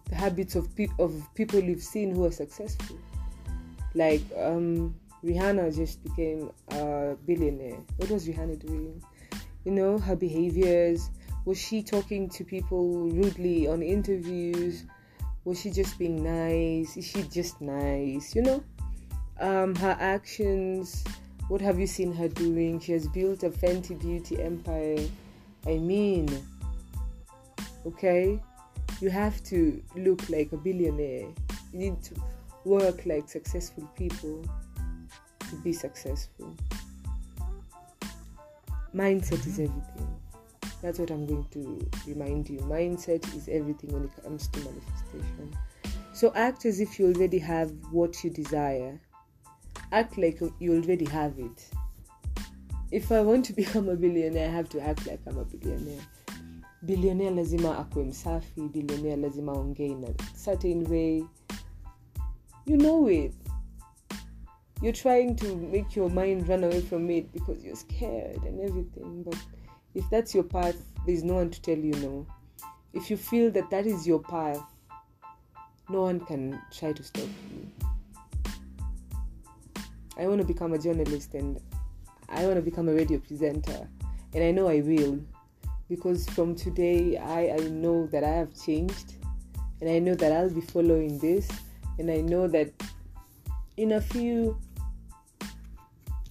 the 0.10 0.16
habits 0.16 0.56
of, 0.56 0.76
pe- 0.76 0.90
of 1.00 1.14
people 1.36 1.58
you've 1.58 1.82
seen 1.82 2.14
who 2.14 2.26
are 2.26 2.32
successful. 2.32 2.98
Like 3.96 4.24
um 4.38 4.94
rihanna 5.24 5.74
just 5.74 6.04
became 6.04 6.52
a 6.72 7.16
billionaire. 7.26 7.80
What 7.96 8.10
was 8.10 8.28
rihanna 8.28 8.60
doing? 8.60 9.02
You 9.64 9.72
know 9.72 10.00
her 10.00 10.18
behaviors. 10.18 11.10
Was 11.46 11.58
she 11.58 11.82
talking 11.82 12.28
to 12.30 12.44
people 12.44 13.10
rudely 13.10 13.68
on 13.68 13.82
interviews? 13.82 14.84
Was 15.46 15.62
she 15.62 15.72
just 15.72 15.98
being 15.98 16.22
nice? 16.22 16.98
Is 16.98 17.06
she 17.08 17.24
just 17.24 17.62
nice? 17.62 18.36
You 18.36 18.42
know 18.42 18.64
um 19.42 19.76
her 19.76 19.98
actions 20.00 21.04
what 21.52 21.60
have 21.60 21.82
you 21.82 21.86
seen 21.86 22.14
her 22.14 22.30
doing? 22.30 22.80
She 22.80 22.94
has 22.94 23.10
built 23.10 23.44
a 23.44 23.50
fenty 23.50 24.00
beauty 24.00 24.42
empire. 24.42 25.04
I 25.68 25.80
mean 25.80 26.30
okay? 27.86 28.40
You 29.02 29.10
have 29.10 29.44
to 29.46 29.84
look 29.98 30.30
like 30.30 30.54
a 30.54 30.58
billionaire. 30.58 31.28
You 31.74 31.80
need 31.80 32.02
to 32.04 32.16
work 32.64 33.06
like 33.06 33.28
successful 33.28 33.86
people 33.98 34.46
to 35.50 35.56
be 35.58 35.74
successful. 35.74 36.56
Mindset 38.96 39.46
is 39.46 39.60
everything. 39.60 40.16
That's 40.82 41.00
what 41.00 41.12
i'm 41.12 41.26
going 41.26 41.48
to 41.52 41.90
remind 42.08 42.50
you. 42.50 42.60
Mindset 42.60 43.24
is 43.36 43.50
everything 43.50 43.92
when 43.92 44.06
it 44.06 44.24
comes 44.24 44.48
to 44.48 44.60
manifestation. 44.60 45.54
So 46.14 46.32
act 46.34 46.66
as 46.66 46.80
if 46.80 46.98
you 46.98 47.08
already 47.08 47.40
have 47.40 47.74
what 47.92 48.24
you 48.24 48.30
desire 48.30 48.98
act 49.92 50.18
like 50.18 50.40
you 50.60 50.74
already 50.74 51.06
have 51.06 51.38
it. 51.38 51.70
If 52.92 53.12
i 53.12 53.22
want 53.22 53.46
to 53.46 53.54
become 53.62 53.90
a 53.90 53.96
billionaire 53.96 54.50
i 54.50 54.52
have 54.52 54.70
to 54.70 54.82
act 54.82 55.08
like 55.08 55.20
i'm 55.28 55.38
a 55.38 55.46
billionaire. 55.46 56.02
Billionaire 56.86 57.32
lazima 57.36 57.78
akwe 57.78 58.04
msafi 58.04 58.62
billionaire 58.62 59.16
lazima 59.16 59.52
aongee 59.52 59.86
in 59.86 60.04
a 60.04 60.38
certain 60.38 60.88
way. 60.88 61.24
You 62.66 62.78
know 62.78 63.10
it. 63.10 63.34
You're 64.82 64.98
trying 65.02 65.36
to 65.36 65.56
make 65.56 66.00
your 66.00 66.10
mind 66.10 66.50
run 66.50 66.64
away 66.64 66.82
from 66.82 67.10
it 67.10 67.32
because 67.34 67.64
you're 67.64 67.76
scared 67.76 68.44
and 68.48 68.60
everything 68.60 69.24
but 69.24 69.38
if 69.94 70.10
that's 70.10 70.36
your 70.36 70.48
path 70.48 70.76
there's 71.06 71.24
no 71.24 71.36
one 71.36 71.50
to 71.50 71.62
tell 71.62 71.78
you 71.78 71.94
no. 71.94 72.26
If 72.94 73.12
you 73.12 73.18
feel 73.18 73.52
that 73.52 73.70
that 73.70 73.86
is 73.86 74.08
your 74.08 74.20
path 74.20 74.62
no 75.90 76.02
one 76.02 76.20
can 76.20 76.60
try 76.72 76.94
to 76.94 77.04
stop 77.04 77.28
you 77.52 77.91
i 80.22 80.28
want 80.28 80.40
to 80.40 80.48
become 80.48 80.74
a 80.74 80.78
journalist 80.78 81.34
and 81.34 81.60
i 82.30 82.46
want 82.46 82.56
to 82.56 82.62
become 82.62 82.88
a 82.90 82.94
radio 82.94 83.18
presenter. 83.20 83.90
And 84.34 84.44
i 84.44 84.52
know 84.52 84.68
i 84.70 84.80
will 84.82 85.20
because 85.92 86.26
from 86.30 86.56
today 86.56 87.18
I, 87.18 87.50
I 87.50 87.68
know 87.68 88.08
that 88.08 88.24
I 88.24 88.30
have 88.30 88.56
changed. 88.56 89.16
And 89.82 89.90
I 89.90 90.00
know 90.00 90.16
that 90.16 90.32
I'll 90.32 90.50
be 90.50 90.62
following 90.62 91.20
this. 91.20 91.50
And 92.00 92.10
I 92.10 92.22
know 92.22 92.48
that 92.48 92.72
in 93.76 93.92
a 93.92 94.00
few 94.00 94.58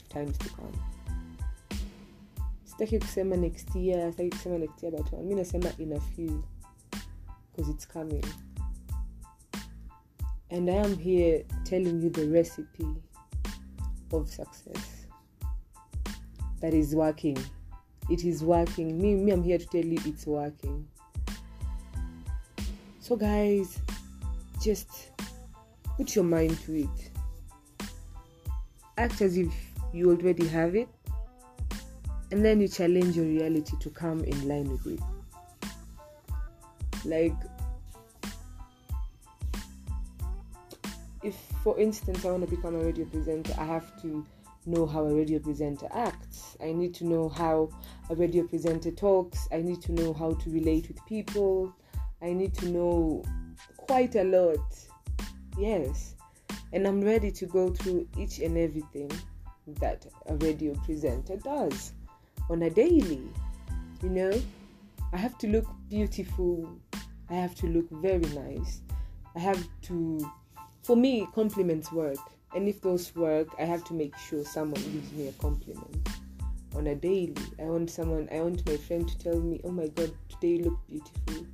times 0.08 0.38
to 0.38 0.48
come. 0.48 0.72
Sitaki 2.64 2.98
kusema 2.98 3.36
next 3.36 3.74
year 3.74 4.10
sitaki 4.12 4.30
kusema 4.30 4.58
next 4.58 4.82
year 4.82 4.92
but 4.92 5.12
mi 5.12 5.34
nasema 5.34 5.78
in 5.78 5.92
a 5.92 6.00
few 6.00 6.42
because 7.52 7.70
it's 7.70 7.84
coming. 7.84 8.24
And 10.50 10.70
I 10.70 10.76
am 10.76 10.96
here 10.96 11.44
telling 11.64 12.00
you 12.00 12.08
the 12.08 12.26
recipe 12.28 12.86
of 14.12 14.28
success 14.28 15.06
that 16.60 16.74
is 16.74 16.94
working. 16.94 17.38
It 18.08 18.24
is 18.24 18.42
working. 18.42 19.00
Me, 19.00 19.14
me 19.14 19.32
i'm 19.32 19.42
here 19.42 19.58
to 19.58 19.66
tell 19.66 19.84
you 19.84 19.98
it's 20.04 20.26
working. 20.26 20.86
So 23.00 23.16
guys 23.16 23.80
just 24.62 25.10
put 25.96 26.14
your 26.14 26.24
mind 26.24 26.58
to 26.62 26.80
it. 26.80 27.10
Act 28.98 29.20
as 29.22 29.36
if 29.36 29.52
you 29.92 30.10
already 30.10 30.46
have 30.46 30.74
it 30.76 30.88
and 32.30 32.44
then 32.44 32.60
you 32.60 32.68
challenge 32.68 33.16
your 33.16 33.26
reality 33.26 33.76
to 33.80 33.90
come 33.90 34.20
in 34.20 34.48
line 34.48 34.70
with 34.70 34.86
it. 34.86 35.00
Like 37.04 37.34
for 41.62 41.78
instance 41.78 42.24
i 42.24 42.30
want 42.30 42.42
to 42.42 42.56
become 42.56 42.74
a 42.74 42.84
radio 42.84 43.04
presenter 43.06 43.54
i 43.58 43.64
have 43.64 44.00
to 44.02 44.24
know 44.66 44.86
how 44.86 45.04
a 45.04 45.14
radio 45.14 45.38
presenter 45.38 45.88
acts. 45.92 46.56
I 46.62 46.72
need 46.72 46.94
to 46.94 47.04
know 47.06 47.28
how 47.28 47.70
a 48.08 48.14
radio 48.14 48.44
presenter 48.44 48.90
talks. 48.90 49.48
I 49.52 49.62
need 49.62 49.80
to 49.82 49.92
know 49.92 50.12
how 50.12 50.32
to 50.34 50.50
relate 50.50 50.88
with 50.88 51.04
people. 51.06 51.74
I 52.22 52.32
need 52.32 52.54
to 52.54 52.68
know 52.68 53.24
quite 53.76 54.16
a 54.16 54.24
lot. 54.24 54.60
Yes. 55.58 56.14
And 56.72 56.86
I'm 56.86 57.00
ready 57.00 57.30
to 57.32 57.46
go 57.46 57.70
through 57.70 58.06
each 58.18 58.38
and 58.38 58.56
everything 58.56 59.10
that 59.66 60.06
a 60.26 60.36
radio 60.36 60.74
presenter 60.84 61.36
does 61.36 61.92
on 62.48 62.62
a 62.62 62.70
daily. 62.70 63.26
You 64.02 64.08
know, 64.08 64.42
I 65.12 65.16
have 65.16 65.38
to 65.38 65.48
look 65.48 65.66
beautiful. 65.88 66.70
I 67.30 67.34
have 67.34 67.54
to 67.56 67.66
look 67.66 67.88
very 67.90 68.26
nice. 68.34 68.82
I 69.34 69.38
have 69.38 69.66
to, 69.82 70.30
for 70.90 70.96
me, 70.96 71.28
compliments 71.36 71.92
work. 71.92 72.18
And 72.52 72.66
if 72.66 72.80
those 72.80 73.14
work 73.14 73.46
i 73.60 73.64
have 73.64 73.84
to 73.84 73.94
make 73.94 74.16
sure 74.18 74.44
someone 74.44 74.82
gives 74.82 75.12
me 75.12 75.28
a 75.28 75.32
compliment 75.34 76.08
on 76.74 76.88
a 76.88 76.96
daily. 76.96 77.36
I 77.60 77.66
want 77.66 77.88
someone 77.88 78.28
i 78.32 78.40
want 78.40 78.66
my 78.66 78.76
friend 78.76 79.08
to 79.08 79.18
tell 79.18 79.38
me 79.38 79.60
oh 79.62 79.70
my 79.70 79.86
god 79.86 80.12
today 80.28 80.54
you 80.56 80.64
look 80.64 80.78
beautiful. 80.88 81.46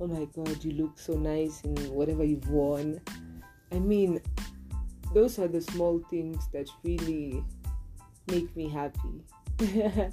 Oh 0.00 0.06
my 0.06 0.26
god 0.26 0.62
you 0.64 0.70
look 0.80 0.96
so 0.96 1.14
nice 1.14 1.60
in 1.62 1.74
whatever 1.92 2.22
you've 2.22 2.48
worn. 2.48 3.00
I 3.72 3.80
mean 3.80 4.20
those 5.12 5.40
are 5.40 5.48
the 5.48 5.60
small 5.60 5.98
things 6.08 6.46
that 6.52 6.68
really 6.84 7.42
make 8.28 8.54
me 8.54 8.68
happy. 8.68 9.24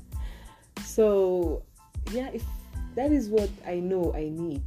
So 0.83 1.61
yeah 2.11 2.29
if 2.33 2.43
that 2.95 3.11
is 3.11 3.29
what 3.29 3.49
i 3.67 3.75
know 3.75 4.13
i 4.15 4.29
need 4.29 4.63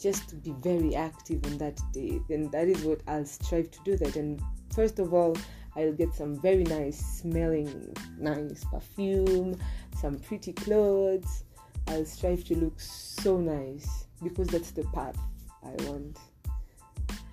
just 0.00 0.28
to 0.30 0.36
be 0.36 0.54
very 0.60 0.94
active 0.94 1.44
on 1.46 1.58
that 1.58 1.78
day, 1.92 2.20
then 2.28 2.50
that 2.50 2.68
is 2.68 2.82
what 2.84 3.00
I'll 3.06 3.26
strive 3.26 3.70
to 3.70 3.78
do 3.84 3.96
that. 3.98 4.16
And 4.16 4.40
first 4.74 4.98
of 4.98 5.12
all, 5.12 5.36
I'll 5.76 5.92
get 5.92 6.14
some 6.14 6.40
very 6.40 6.64
nice 6.64 6.98
smelling, 6.98 7.94
nice 8.18 8.64
perfume, 8.64 9.58
some 10.00 10.18
pretty 10.18 10.52
clothes. 10.52 11.44
I'll 11.88 12.04
strive 12.04 12.44
to 12.44 12.56
look 12.56 12.80
so 12.80 13.36
nice 13.36 14.06
because 14.22 14.48
that's 14.48 14.70
the 14.70 14.84
path 14.94 15.18
I 15.62 15.82
want. 15.84 16.18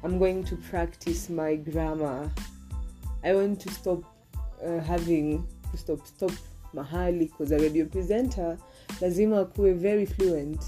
I'm 0.04 0.20
going 0.20 0.44
to 0.46 0.56
practice 0.56 1.30
my 1.30 1.56
grammar. 1.56 2.32
I 3.24 3.34
want 3.34 3.60
to 3.62 3.72
stop 3.72 4.04
uh, 4.64 4.80
having 4.80 5.48
to 5.72 5.78
stop 5.78 6.06
stop 6.06 6.32
mahali 6.74 7.32
because 7.32 7.52
a 7.52 7.58
radio 7.60 7.86
presenter 7.86 8.58
lazima 9.02 9.46
kuwe 9.46 9.74
very 9.74 10.06
fluent 10.06 10.62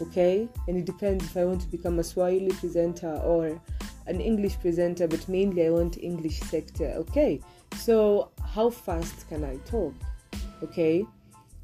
okay? 0.00 0.48
And 0.68 0.76
it 0.76 0.84
depends 0.84 1.24
if 1.24 1.36
i 1.36 1.44
want 1.44 1.60
to 1.62 1.68
become 1.68 1.98
a 1.98 2.04
swahili 2.04 2.52
presenter 2.52 3.20
or 3.24 3.60
an 4.06 4.20
english 4.20 4.58
presenter 4.60 5.08
but 5.08 5.28
mainly 5.28 5.66
i 5.66 5.70
want 5.70 5.98
english 5.98 6.40
sector 6.40 6.92
okay? 6.96 7.40
So 7.76 8.30
how 8.54 8.70
fast 8.70 9.28
can 9.28 9.44
i 9.44 9.56
talk 9.68 9.94
okay? 10.62 11.04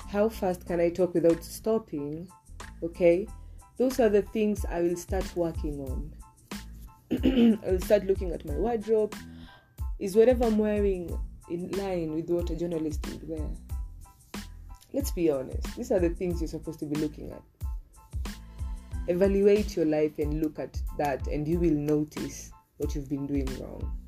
How 0.09 0.29
fast 0.29 0.67
can 0.67 0.81
i 0.81 0.91
talk 0.91 1.15
without 1.15 1.43
stopping 1.43 2.29
okay? 2.83 3.27
Those 3.79 4.01
are 4.01 4.09
the 4.09 4.23
things 4.23 4.65
i 4.69 4.83
will 4.83 4.97
start 4.97 5.25
working 5.35 5.81
on. 5.81 6.13
I 7.65 7.71
will 7.71 7.81
start 7.81 8.07
looking 8.07 8.33
at 8.33 8.45
my 8.45 8.55
wardrobe. 8.55 9.15
Is 9.99 10.17
whatever 10.17 10.45
i'm 10.45 10.59
wearing 10.59 11.17
in 11.51 11.71
line 11.73 12.15
with 12.15 12.29
what 12.31 12.51
a 12.51 12.57
journalist 12.57 13.07
would 13.09 13.29
wear. 13.29 13.49
Let's 14.93 15.11
be 15.11 15.31
honest, 15.31 15.77
these 15.77 15.91
are 15.91 15.99
the 15.99 16.11
things 16.11 16.41
you're 16.41 16.49
supposed 16.49 16.79
to 16.81 16.87
be 16.87 16.97
looking 16.97 17.31
at. 17.33 17.43
Evaluate 19.09 19.77
your 19.77 19.87
life 19.87 20.19
and 20.19 20.43
look 20.43 20.59
at 20.59 20.81
that, 20.97 21.27
and 21.27 21.47
you 21.47 21.59
will 21.59 21.71
notice 21.71 22.53
what 22.77 22.95
you've 22.95 23.09
been 23.09 23.27
doing 23.27 23.47
wrong. 23.61 23.99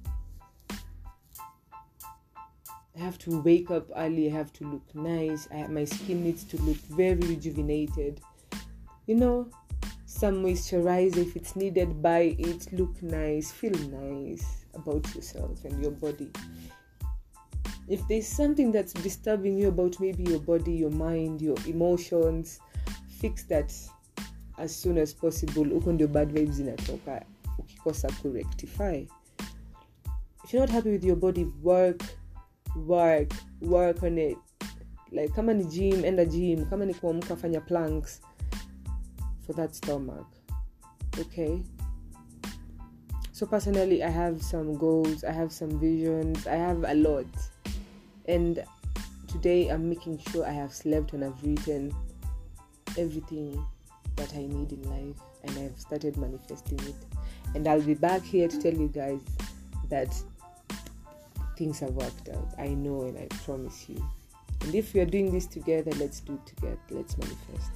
I 2.97 3.01
have 3.01 3.19
to 3.19 3.41
wake 3.41 3.73
up 3.73 3.89
early, 3.97 4.31
I 4.31 4.33
have 4.33 4.53
to 4.55 4.65
look 4.65 4.95
nice, 4.95 5.49
I, 5.53 5.67
my 5.67 5.85
skin 5.85 6.23
needs 6.23 6.45
to 6.45 6.63
look 6.63 6.77
very 6.77 7.17
rejuvenated. 7.17 8.21
You 9.07 9.17
know, 9.17 9.49
some 10.07 10.45
moisturizer 10.45 11.17
if 11.17 11.35
it's 11.35 11.57
needed, 11.57 12.01
buy 12.01 12.37
it, 12.39 12.73
look 12.73 13.03
nice, 13.03 13.51
feel 13.51 13.75
nice 13.91 14.65
about 14.75 15.13
yourself 15.13 15.65
and 15.65 15.83
your 15.83 15.91
body. 15.91 16.31
If 17.89 18.07
there's 18.07 18.29
something 18.29 18.71
that's 18.71 18.93
disturbing 18.93 19.59
you 19.59 19.69
about 19.69 19.99
maybe 19.99 20.23
your 20.23 20.39
body, 20.39 20.73
your 20.73 20.91
mind, 20.91 21.43
your 21.43 21.57
emotions, 21.67 22.61
fix 23.21 23.43
that 23.45 23.75
as 24.59 24.83
soon 24.83 24.99
as 24.99 25.15
possible. 25.15 25.65
Huko 25.65 25.93
ndio 25.93 26.09
bad 26.09 26.33
vibes 26.33 26.59
inatoka 26.59 27.25
ukikosa 27.59 28.13
kurectify. 28.23 29.07
If 30.45 30.53
you're 30.53 30.67
not 30.67 30.71
happy 30.71 30.91
with 30.91 31.05
your 31.05 31.17
body, 31.17 31.47
work, 31.63 32.03
work, 32.77 33.33
work 33.61 34.03
on 34.03 34.19
it. 34.19 34.39
Like 35.11 35.29
kama 35.35 35.55
ni 35.55 35.65
gym, 35.65 36.05
enda 36.05 36.25
gym. 36.25 36.67
Kama 36.67 36.85
ni 36.87 36.95
kuamka, 36.95 37.37
fanya 37.37 37.61
planks 37.61 38.21
for 39.47 39.55
that 39.55 39.75
stomach. 39.75 40.27
Okay? 41.19 41.63
So 43.33 43.47
personally, 43.47 44.03
I 44.03 44.11
have 44.11 44.43
some 44.43 44.79
goals, 44.79 45.25
I 45.25 45.33
have 45.33 45.53
some 45.53 45.81
visions, 45.81 46.47
I 46.47 46.55
have 46.55 46.85
a 46.85 46.95
lot. 46.95 47.27
And 48.27 48.65
today 49.27 49.69
I'm 49.69 49.89
making 49.89 50.19
sure 50.19 50.47
I 50.47 50.53
have 50.53 50.73
slept 50.73 51.13
and 51.15 51.25
I've 51.25 51.43
written 51.43 51.93
everything 52.97 53.65
that 54.17 54.35
I 54.35 54.47
need 54.47 54.73
in 54.73 54.83
life 54.91 55.21
and 55.43 55.59
I've 55.59 55.79
started 55.79 56.17
manifesting 56.17 56.81
it. 56.81 56.95
And 57.55 57.67
I'll 57.69 57.83
be 57.83 57.95
back 57.95 58.23
here 58.23 58.49
to 58.49 58.59
tell 58.61 58.75
you 58.75 58.89
guys 58.89 59.21
that 59.89 60.15
things 61.57 61.79
have 61.81 61.91
worked 61.91 62.29
out. 62.31 62.49
I 62.59 62.69
know 62.69 63.03
and 63.03 63.19
I 63.19 63.27
promise 63.45 63.89
you. 63.89 64.05
And 64.63 64.75
if 64.75 64.95
we 64.95 65.01
are 65.01 65.07
doing 65.07 65.31
this 65.31 65.47
together, 65.47 65.91
let's 65.99 66.21
do 66.21 66.35
it 66.35 66.47
together. 66.47 66.79
Let's 66.91 67.17
manifest. 67.19 67.71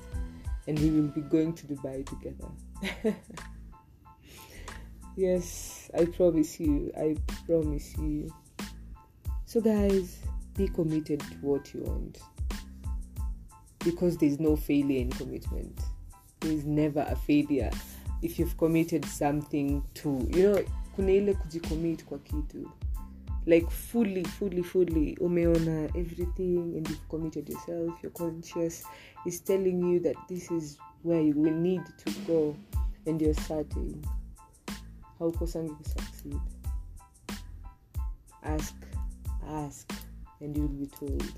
And 0.66 0.79
we 0.79 0.90
will 0.90 1.09
be 1.09 1.20
going 1.20 1.55
to 1.55 1.66
Dubai 1.66 2.05
together. 2.07 3.14
yes, 5.16 5.90
I 5.96 6.07
promise 6.07 6.59
you. 6.59 6.90
I 6.96 7.16
promise 7.46 7.96
you. 7.98 8.33
So, 9.46 9.61
guys, 9.61 10.18
be 10.57 10.68
committed 10.68 11.20
to 11.20 11.35
what 11.40 11.72
you 11.72 11.83
want. 11.83 12.18
Because 13.85 14.16
there's 14.18 14.40
no 14.40 14.57
failure 14.57 15.01
in 15.01 15.11
commitment. 15.11 15.79
There's 16.48 16.64
never 16.64 17.04
a 17.06 17.14
failure 17.14 17.70
if 18.22 18.38
you've 18.38 18.56
committed 18.56 19.04
something 19.04 19.82
to, 19.96 20.26
you 20.30 20.42
know, 20.42 20.64
kuna 20.96 21.12
ile 21.12 21.34
kujicommit 21.34 22.04
kwa 22.04 22.18
kitu. 22.18 22.70
Like 23.46 23.70
fully 23.70 24.24
fully 24.24 24.62
fully 24.62 25.16
umeona 25.20 25.84
everything 25.94 26.58
and 26.76 26.88
you've 26.88 27.08
committed 27.08 27.48
yourself 27.50 28.02
your 28.02 28.12
conscious. 28.12 28.84
Is 29.26 29.44
telling 29.44 29.92
you 29.92 30.00
that 30.00 30.16
this 30.28 30.50
is 30.50 30.78
where 31.02 31.20
you 31.20 31.34
will 31.34 31.54
need 31.54 31.82
to 32.04 32.12
go 32.26 32.56
and 33.06 33.20
you're 33.20 33.42
certain 33.42 34.02
haukosangi 35.18 35.70
kusucceed 35.70 36.40
ask 38.42 38.74
ask 39.48 39.92
and 40.40 40.56
you'll 40.56 40.68
be 40.68 40.87
told. 40.87 41.32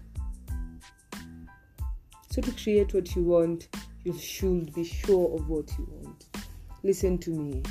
So 2.31 2.41
to 2.41 2.53
create 2.53 2.95
what 2.95 3.17
you 3.17 3.25
want 3.25 3.69
you 4.05 4.19
should 4.19 4.75
be 4.75 4.85
sure 4.85 5.35
of 5.35 5.49
what 5.49 5.69
you 5.79 5.87
want. 6.03 6.25
Listen 6.83 7.19
to 7.19 7.31
me. 7.31 7.63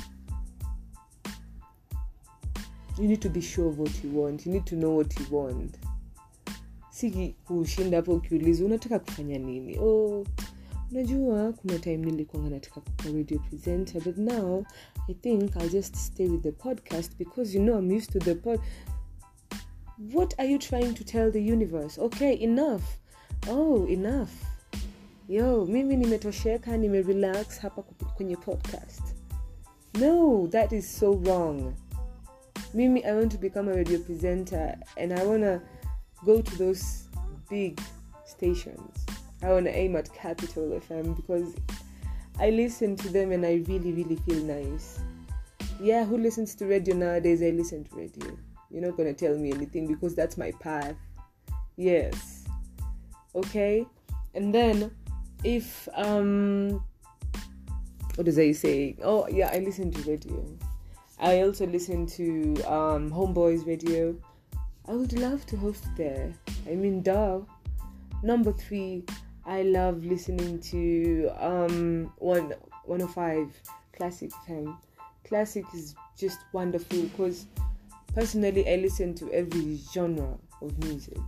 You 2.98 3.08
need 3.08 3.22
to 3.22 3.30
be 3.30 3.40
sure 3.40 3.68
of 3.68 3.78
what 3.78 4.04
you 4.04 4.10
want. 4.10 4.46
You 4.46 4.52
need 4.52 4.66
to 4.66 4.76
know 4.76 4.90
what 4.90 5.18
you 5.18 5.26
want. 5.30 5.76
Si 6.90 7.34
kushinda 7.44 7.96
hapo 7.96 8.14
ukiuliza 8.14 8.64
unataka 8.64 8.98
kufanya 8.98 9.38
nini? 9.38 9.78
Oh 9.78 10.24
unajua 10.90 11.52
kuna 11.52 11.78
time 11.78 11.96
nilikuanga 11.96 12.50
nataka 12.50 12.80
kuwa 12.80 13.14
radio 13.14 13.38
presenter 13.38 14.02
but 14.02 14.16
now 14.16 14.64
i 15.08 15.14
think 15.14 15.56
i'll 15.56 15.70
just 15.70 15.96
stay 15.96 16.28
with 16.28 16.42
the 16.42 16.52
podcast 16.52 17.16
because 17.18 17.58
you 17.58 17.64
know 17.64 17.78
i'm 17.78 17.96
used 17.96 18.12
to 18.12 18.18
the 18.18 18.34
pod 18.34 18.60
what 20.14 20.34
are 20.38 20.52
you 20.52 20.58
trying 20.58 20.94
to 20.94 21.04
tell 21.04 21.30
the 21.30 21.52
universe? 21.52 22.00
Okay 22.00 22.32
enough. 22.34 22.82
Oh 23.48 23.86
enough 23.86 24.30
yo 25.30 25.66
mimi 25.66 25.96
nimetosheka 25.96 26.76
nimerelax 26.76 27.60
hapa 27.60 27.82
kwenye 27.82 28.36
podcast. 28.36 29.02
No 30.00 30.48
that 30.48 30.72
is 30.72 30.98
so 30.98 31.12
wrong. 31.14 31.74
Mimi 32.74 33.04
i 33.04 33.12
want 33.12 33.32
to 33.32 33.38
become 33.38 33.70
a 33.70 33.74
radio 33.74 33.98
presenter 33.98 34.78
and 34.96 35.12
i 35.12 35.26
want 35.26 35.42
to 35.42 35.60
go 36.24 36.42
to 36.42 36.56
those 36.56 36.84
big 37.50 37.80
stations. 38.24 39.06
I 39.42 39.52
want 39.52 39.66
to 39.66 39.72
aim 39.72 39.96
at 39.96 40.10
capital 40.12 40.80
fm 40.88 41.14
because 41.14 41.54
i 42.40 42.50
listen 42.50 42.96
to 42.96 43.08
them 43.08 43.32
and 43.32 43.46
i 43.46 43.62
really 43.68 43.92
really 43.92 44.16
feel 44.16 44.44
nice. 44.44 45.00
Yeah 45.80 46.04
who 46.04 46.18
listens 46.18 46.56
to 46.56 46.66
radio 46.66 46.96
nowadays? 46.96 47.40
I 47.40 47.50
listen 47.50 47.84
to 47.84 47.96
radio. 47.96 48.36
You're 48.70 48.86
not 48.86 48.96
going 48.96 49.14
to 49.14 49.26
tell 49.26 49.38
me 49.38 49.52
anything 49.52 49.86
because 49.86 50.16
that's 50.16 50.36
my 50.36 50.52
path. 50.60 50.96
Yes. 51.76 52.44
Okay? 53.34 53.86
And 54.34 54.54
then 54.54 54.90
if 55.44 55.88
um 55.94 56.82
what 58.16 58.24
does 58.24 58.38
i 58.38 58.52
say 58.52 58.96
oh 59.02 59.26
yeah 59.28 59.50
i 59.52 59.58
listen 59.58 59.90
to 59.90 60.10
radio 60.10 60.44
I 61.22 61.42
also 61.42 61.66
listen 61.66 62.06
to 62.06 62.54
um, 62.62 63.10
Homeboyz 63.10 63.66
Radio. 63.66 64.16
I 64.88 64.92
would 64.92 65.12
love 65.12 65.44
to 65.46 65.56
host 65.58 65.84
there. 65.94 66.32
I 66.66 66.74
mean, 66.74 67.02
duh. 67.02 67.40
Number 68.22 68.52
three, 68.52 69.04
I 69.44 69.62
love 69.62 70.02
listening 70.02 70.60
to 70.60 71.30
um, 71.38 72.10
one 72.16 72.54
105 72.86 73.54
Classic 73.94 74.30
FM. 74.48 74.74
Classic 75.24 75.64
is 75.74 75.94
just 76.16 76.38
wonderful 76.54 77.02
because 77.02 77.46
personally 78.14 78.66
I 78.66 78.76
listen 78.76 79.14
to 79.16 79.30
every 79.30 79.78
genre 79.92 80.38
of 80.62 80.78
music. 80.84 81.18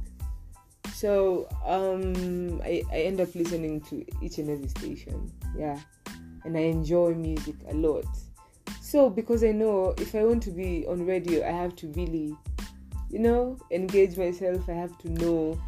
So 1.03 1.49
um, 1.67 2.63
I, 2.63 2.85
I 2.93 2.99
end 2.99 3.21
up 3.21 3.35
listening 3.35 3.81
to 3.91 4.07
each 4.23 4.39
and 4.39 4.49
every 4.49 4.69
station. 4.69 5.33
Yeah. 5.59 5.77
And 6.45 6.57
I 6.57 6.61
enjoy 6.61 7.15
music 7.15 7.57
a 7.69 7.75
lot. 7.75 8.05
So 8.81 9.11
because 9.11 9.43
i 9.43 9.51
know 9.51 9.97
if 9.99 10.15
i 10.15 10.23
want 10.23 10.45
to 10.45 10.51
be 10.53 10.87
on 10.87 11.05
radio 11.05 11.45
i 11.49 11.51
have 11.51 11.75
to 11.77 11.89
really 11.97 12.37
you 13.11 13.19
know 13.19 13.57
engage 13.73 14.17
myself. 14.17 14.69
I 14.69 14.75
have 14.75 14.97
to 14.99 15.09
know 15.11 15.59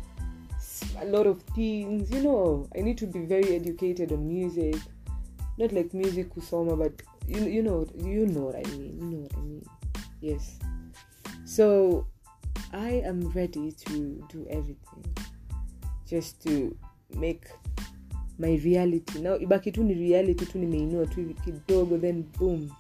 a 1.00 1.04
lot 1.06 1.26
of 1.26 1.42
things 1.56 2.12
you 2.12 2.22
know. 2.22 2.68
I 2.76 2.82
need 2.82 2.98
to 2.98 3.06
be 3.06 3.24
very 3.24 3.56
educated 3.56 4.12
on 4.12 4.28
music. 4.28 4.76
Not 5.58 5.72
like 5.72 5.92
music 5.94 6.32
kusoma 6.32 6.78
but 6.78 7.02
you, 7.26 7.42
you 7.44 7.62
know 7.64 7.88
you 7.96 8.26
know 8.26 8.42
what 8.42 8.54
i 8.54 8.70
mean. 8.70 8.98
You 9.00 9.06
know 9.10 9.22
what 9.22 9.36
i 9.36 9.40
mean. 9.40 9.66
Yes. 10.20 10.60
So 11.44 12.06
i 12.74 13.08
am 13.08 13.32
ready 13.34 13.72
to 13.72 13.92
do 14.34 14.46
everything 14.50 15.04
just 16.10 16.42
to 16.42 16.76
make 17.14 17.48
my 18.38 18.56
reality 18.64 19.18
now 19.18 19.36
ibaki 19.36 19.72
tu 19.72 19.82
ni 19.82 19.94
reality 19.94 20.46
tu 20.46 20.58
nimeinua 20.58 21.06
tu 21.06 21.20
hivi 21.20 21.34
kidogo 21.34 21.98
then 21.98 22.24
boom 22.38 22.70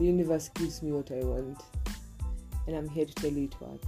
the 0.00 0.06
universe 0.06 0.50
gives 0.54 0.82
me 0.82 0.92
what 0.92 1.10
I 1.10 1.20
want. 1.22 1.60
And 2.66 2.74
I'm 2.74 2.88
here 2.88 3.04
to 3.04 3.12
tell 3.12 3.30
you 3.30 3.44
it 3.44 3.60
works. 3.60 3.86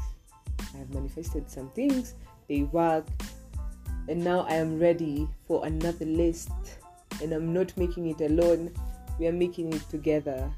I 0.75 0.79
have 0.79 0.93
manifested 0.93 1.51
some 1.51 1.71
things, 1.71 2.15
they 2.49 2.65
worked, 2.65 3.11
and 4.09 4.23
now 4.23 4.41
I 4.41 4.57
am 4.57 4.79
ready 4.79 5.27
for 5.49 5.65
another 5.65 6.05
list. 6.05 6.51
And 7.23 7.33
I'm 7.33 7.53
not 7.55 7.75
making 7.79 8.09
it 8.09 8.21
alone, 8.21 8.75
we 9.19 9.27
are 9.27 9.33
making 9.33 9.73
it 9.73 9.89
together. 9.89 10.51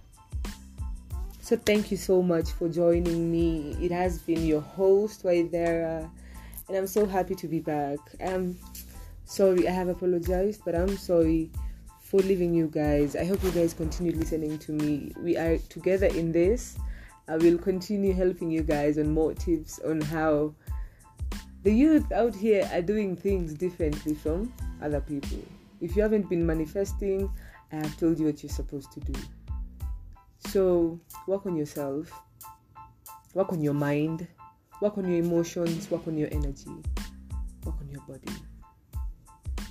So 1.44 1.56
thank 1.56 1.90
you 1.90 1.98
so 1.98 2.22
much 2.22 2.52
for 2.52 2.70
joining 2.70 3.30
me. 3.30 3.76
It 3.78 3.90
has 3.90 4.18
been 4.18 4.46
your 4.46 4.62
host, 4.62 5.24
Waidera, 5.24 6.10
and 6.68 6.76
I'm 6.76 6.86
so 6.86 7.04
happy 7.04 7.34
to 7.34 7.46
be 7.46 7.60
back. 7.60 7.98
I'm 8.26 8.58
sorry 9.26 9.68
I 9.68 9.70
have 9.70 9.88
apologized, 9.88 10.62
but 10.64 10.74
I'm 10.74 10.96
sorry 10.96 11.50
for 12.00 12.20
leaving 12.20 12.54
you 12.54 12.68
guys. 12.68 13.14
I 13.14 13.26
hope 13.26 13.44
you 13.44 13.50
guys 13.50 13.74
continue 13.74 14.12
listening 14.12 14.58
to 14.60 14.72
me. 14.72 15.12
We 15.20 15.36
are 15.36 15.58
together 15.68 16.06
in 16.06 16.32
this. 16.32 16.78
I 17.28 17.36
will 17.36 17.58
continue 17.58 18.14
helping 18.14 18.50
you 18.50 18.62
guys 18.62 18.96
on 18.96 19.12
more 19.12 19.34
tips 19.34 19.80
on 19.80 20.00
how 20.00 20.54
the 21.62 21.74
youth 21.74 22.10
out 22.10 22.34
here 22.34 22.66
are 22.72 22.80
doing 22.80 23.16
things 23.16 23.52
differently 23.52 24.14
from 24.14 24.50
other 24.80 25.02
people. 25.02 25.44
If 25.82 25.94
you 25.94 26.00
haven't 26.00 26.30
been 26.30 26.46
manifesting, 26.46 27.30
I 27.70 27.76
have 27.76 27.98
told 27.98 28.18
you 28.18 28.24
what 28.24 28.42
you're 28.42 28.48
supposed 28.48 28.92
to 28.92 29.00
do. 29.00 29.12
So, 30.48 31.00
work 31.26 31.46
on 31.46 31.56
yourself, 31.56 32.12
work 33.34 33.52
on 33.52 33.60
your 33.60 33.74
mind, 33.74 34.28
work 34.80 34.98
on 34.98 35.08
your 35.08 35.18
emotions, 35.18 35.90
work 35.90 36.06
on 36.06 36.16
your 36.16 36.28
energy, 36.30 36.70
work 37.64 37.76
on 37.80 37.88
your 37.90 38.02
body. 38.02 38.32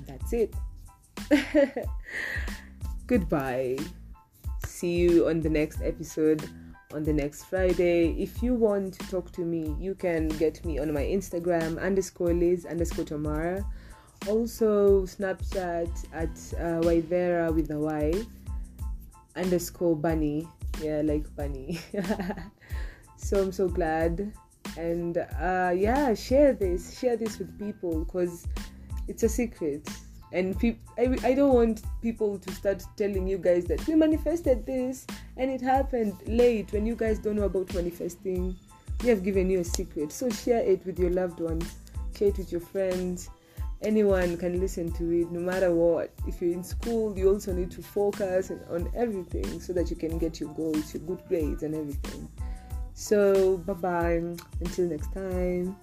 That's 0.08 0.34
it. 0.34 0.54
Goodbye. 3.08 3.78
See 4.66 4.96
you 4.96 5.30
on 5.30 5.42
the 5.42 5.50
next 5.50 5.82
episode 5.82 6.50
on 6.94 7.04
the 7.04 7.14
next 7.14 7.46
Friday. 7.46 8.12
If 8.22 8.44
you 8.44 8.54
want 8.54 8.94
to 8.94 9.08
talk 9.10 9.32
to 9.34 9.42
me, 9.42 9.76
you 9.80 9.96
can 9.96 10.28
get 10.28 10.64
me 10.66 10.80
on 10.80 10.94
my 10.94 11.04
Instagram 11.04 11.82
underscore 11.82 12.34
Liz 12.34 12.66
underscore 12.66 13.06
Tamara. 13.06 13.66
Also 14.28 15.04
Snapchat 15.04 15.90
at 16.14 16.30
uh, 16.60 16.82
with 16.84 17.72
a 17.72 17.80
Y 17.80 18.14
underscore 19.36 19.96
Bunny. 19.96 20.48
Yeah, 20.82 21.02
like 21.04 21.34
Bunny. 21.36 21.80
so 23.18 23.42
I'm 23.42 23.52
so 23.52 23.68
glad. 23.68 24.32
And 24.78 25.18
uh, 25.18 25.74
yeah, 25.76 26.14
share 26.14 26.54
this, 26.54 26.98
share 27.00 27.16
this 27.16 27.40
with 27.40 27.58
people 27.60 28.06
because 28.06 28.48
it's 29.08 29.24
a 29.24 29.30
secret. 29.30 29.88
And 30.32 30.60
pe- 30.60 30.78
I, 30.98 31.16
I 31.24 31.34
don't 31.36 31.54
want 31.54 31.84
people 32.02 32.40
to 32.40 32.52
start 32.52 32.84
telling 32.98 33.28
you 33.28 33.38
guys 33.38 33.66
that 33.66 33.86
we 33.88 33.94
manifested 33.96 34.66
this 34.66 35.06
and 35.38 35.52
it 35.52 35.62
happened 35.62 36.16
late 36.26 36.72
when 36.72 36.88
you 36.88 36.96
guys 36.96 37.20
don't 37.20 37.36
know 37.36 37.44
about 37.44 37.74
manifesting. 37.76 38.56
We 39.04 39.10
have 39.10 39.24
given 39.24 39.50
you 39.50 39.60
a 39.60 39.64
secret. 39.64 40.12
So 40.12 40.30
share 40.30 40.62
it 40.62 40.86
with 40.86 40.98
your 40.98 41.12
loved 41.12 41.40
ones. 41.40 41.76
Share 42.18 42.30
it 42.30 42.38
with 42.38 42.52
your 42.52 42.62
friends 42.62 43.30
anyone 43.84 44.38
can 44.38 44.60
listen 44.60 44.92
to 44.94 45.12
it 45.12 45.32
no 45.32 45.40
matter 45.40 45.74
what. 45.74 46.12
If 46.28 46.42
you're 46.42 46.54
in 46.54 46.64
school 46.64 47.18
you 47.18 47.30
also 47.30 47.54
need 47.54 47.72
to 47.72 47.82
focus 47.82 48.52
on 48.70 48.90
everything 48.96 49.60
so 49.60 49.74
that 49.74 49.90
you 49.90 49.96
can 49.96 50.18
get 50.18 50.40
your 50.40 50.54
goals 50.54 50.94
your 50.94 51.04
good 51.04 51.22
grades 51.28 51.64
and 51.64 51.76
everything. 51.76 52.30
So 52.94 53.58
bye 53.60 53.74
bye 53.74 54.22
until 54.62 54.86
next 54.90 55.14
time 55.14 55.76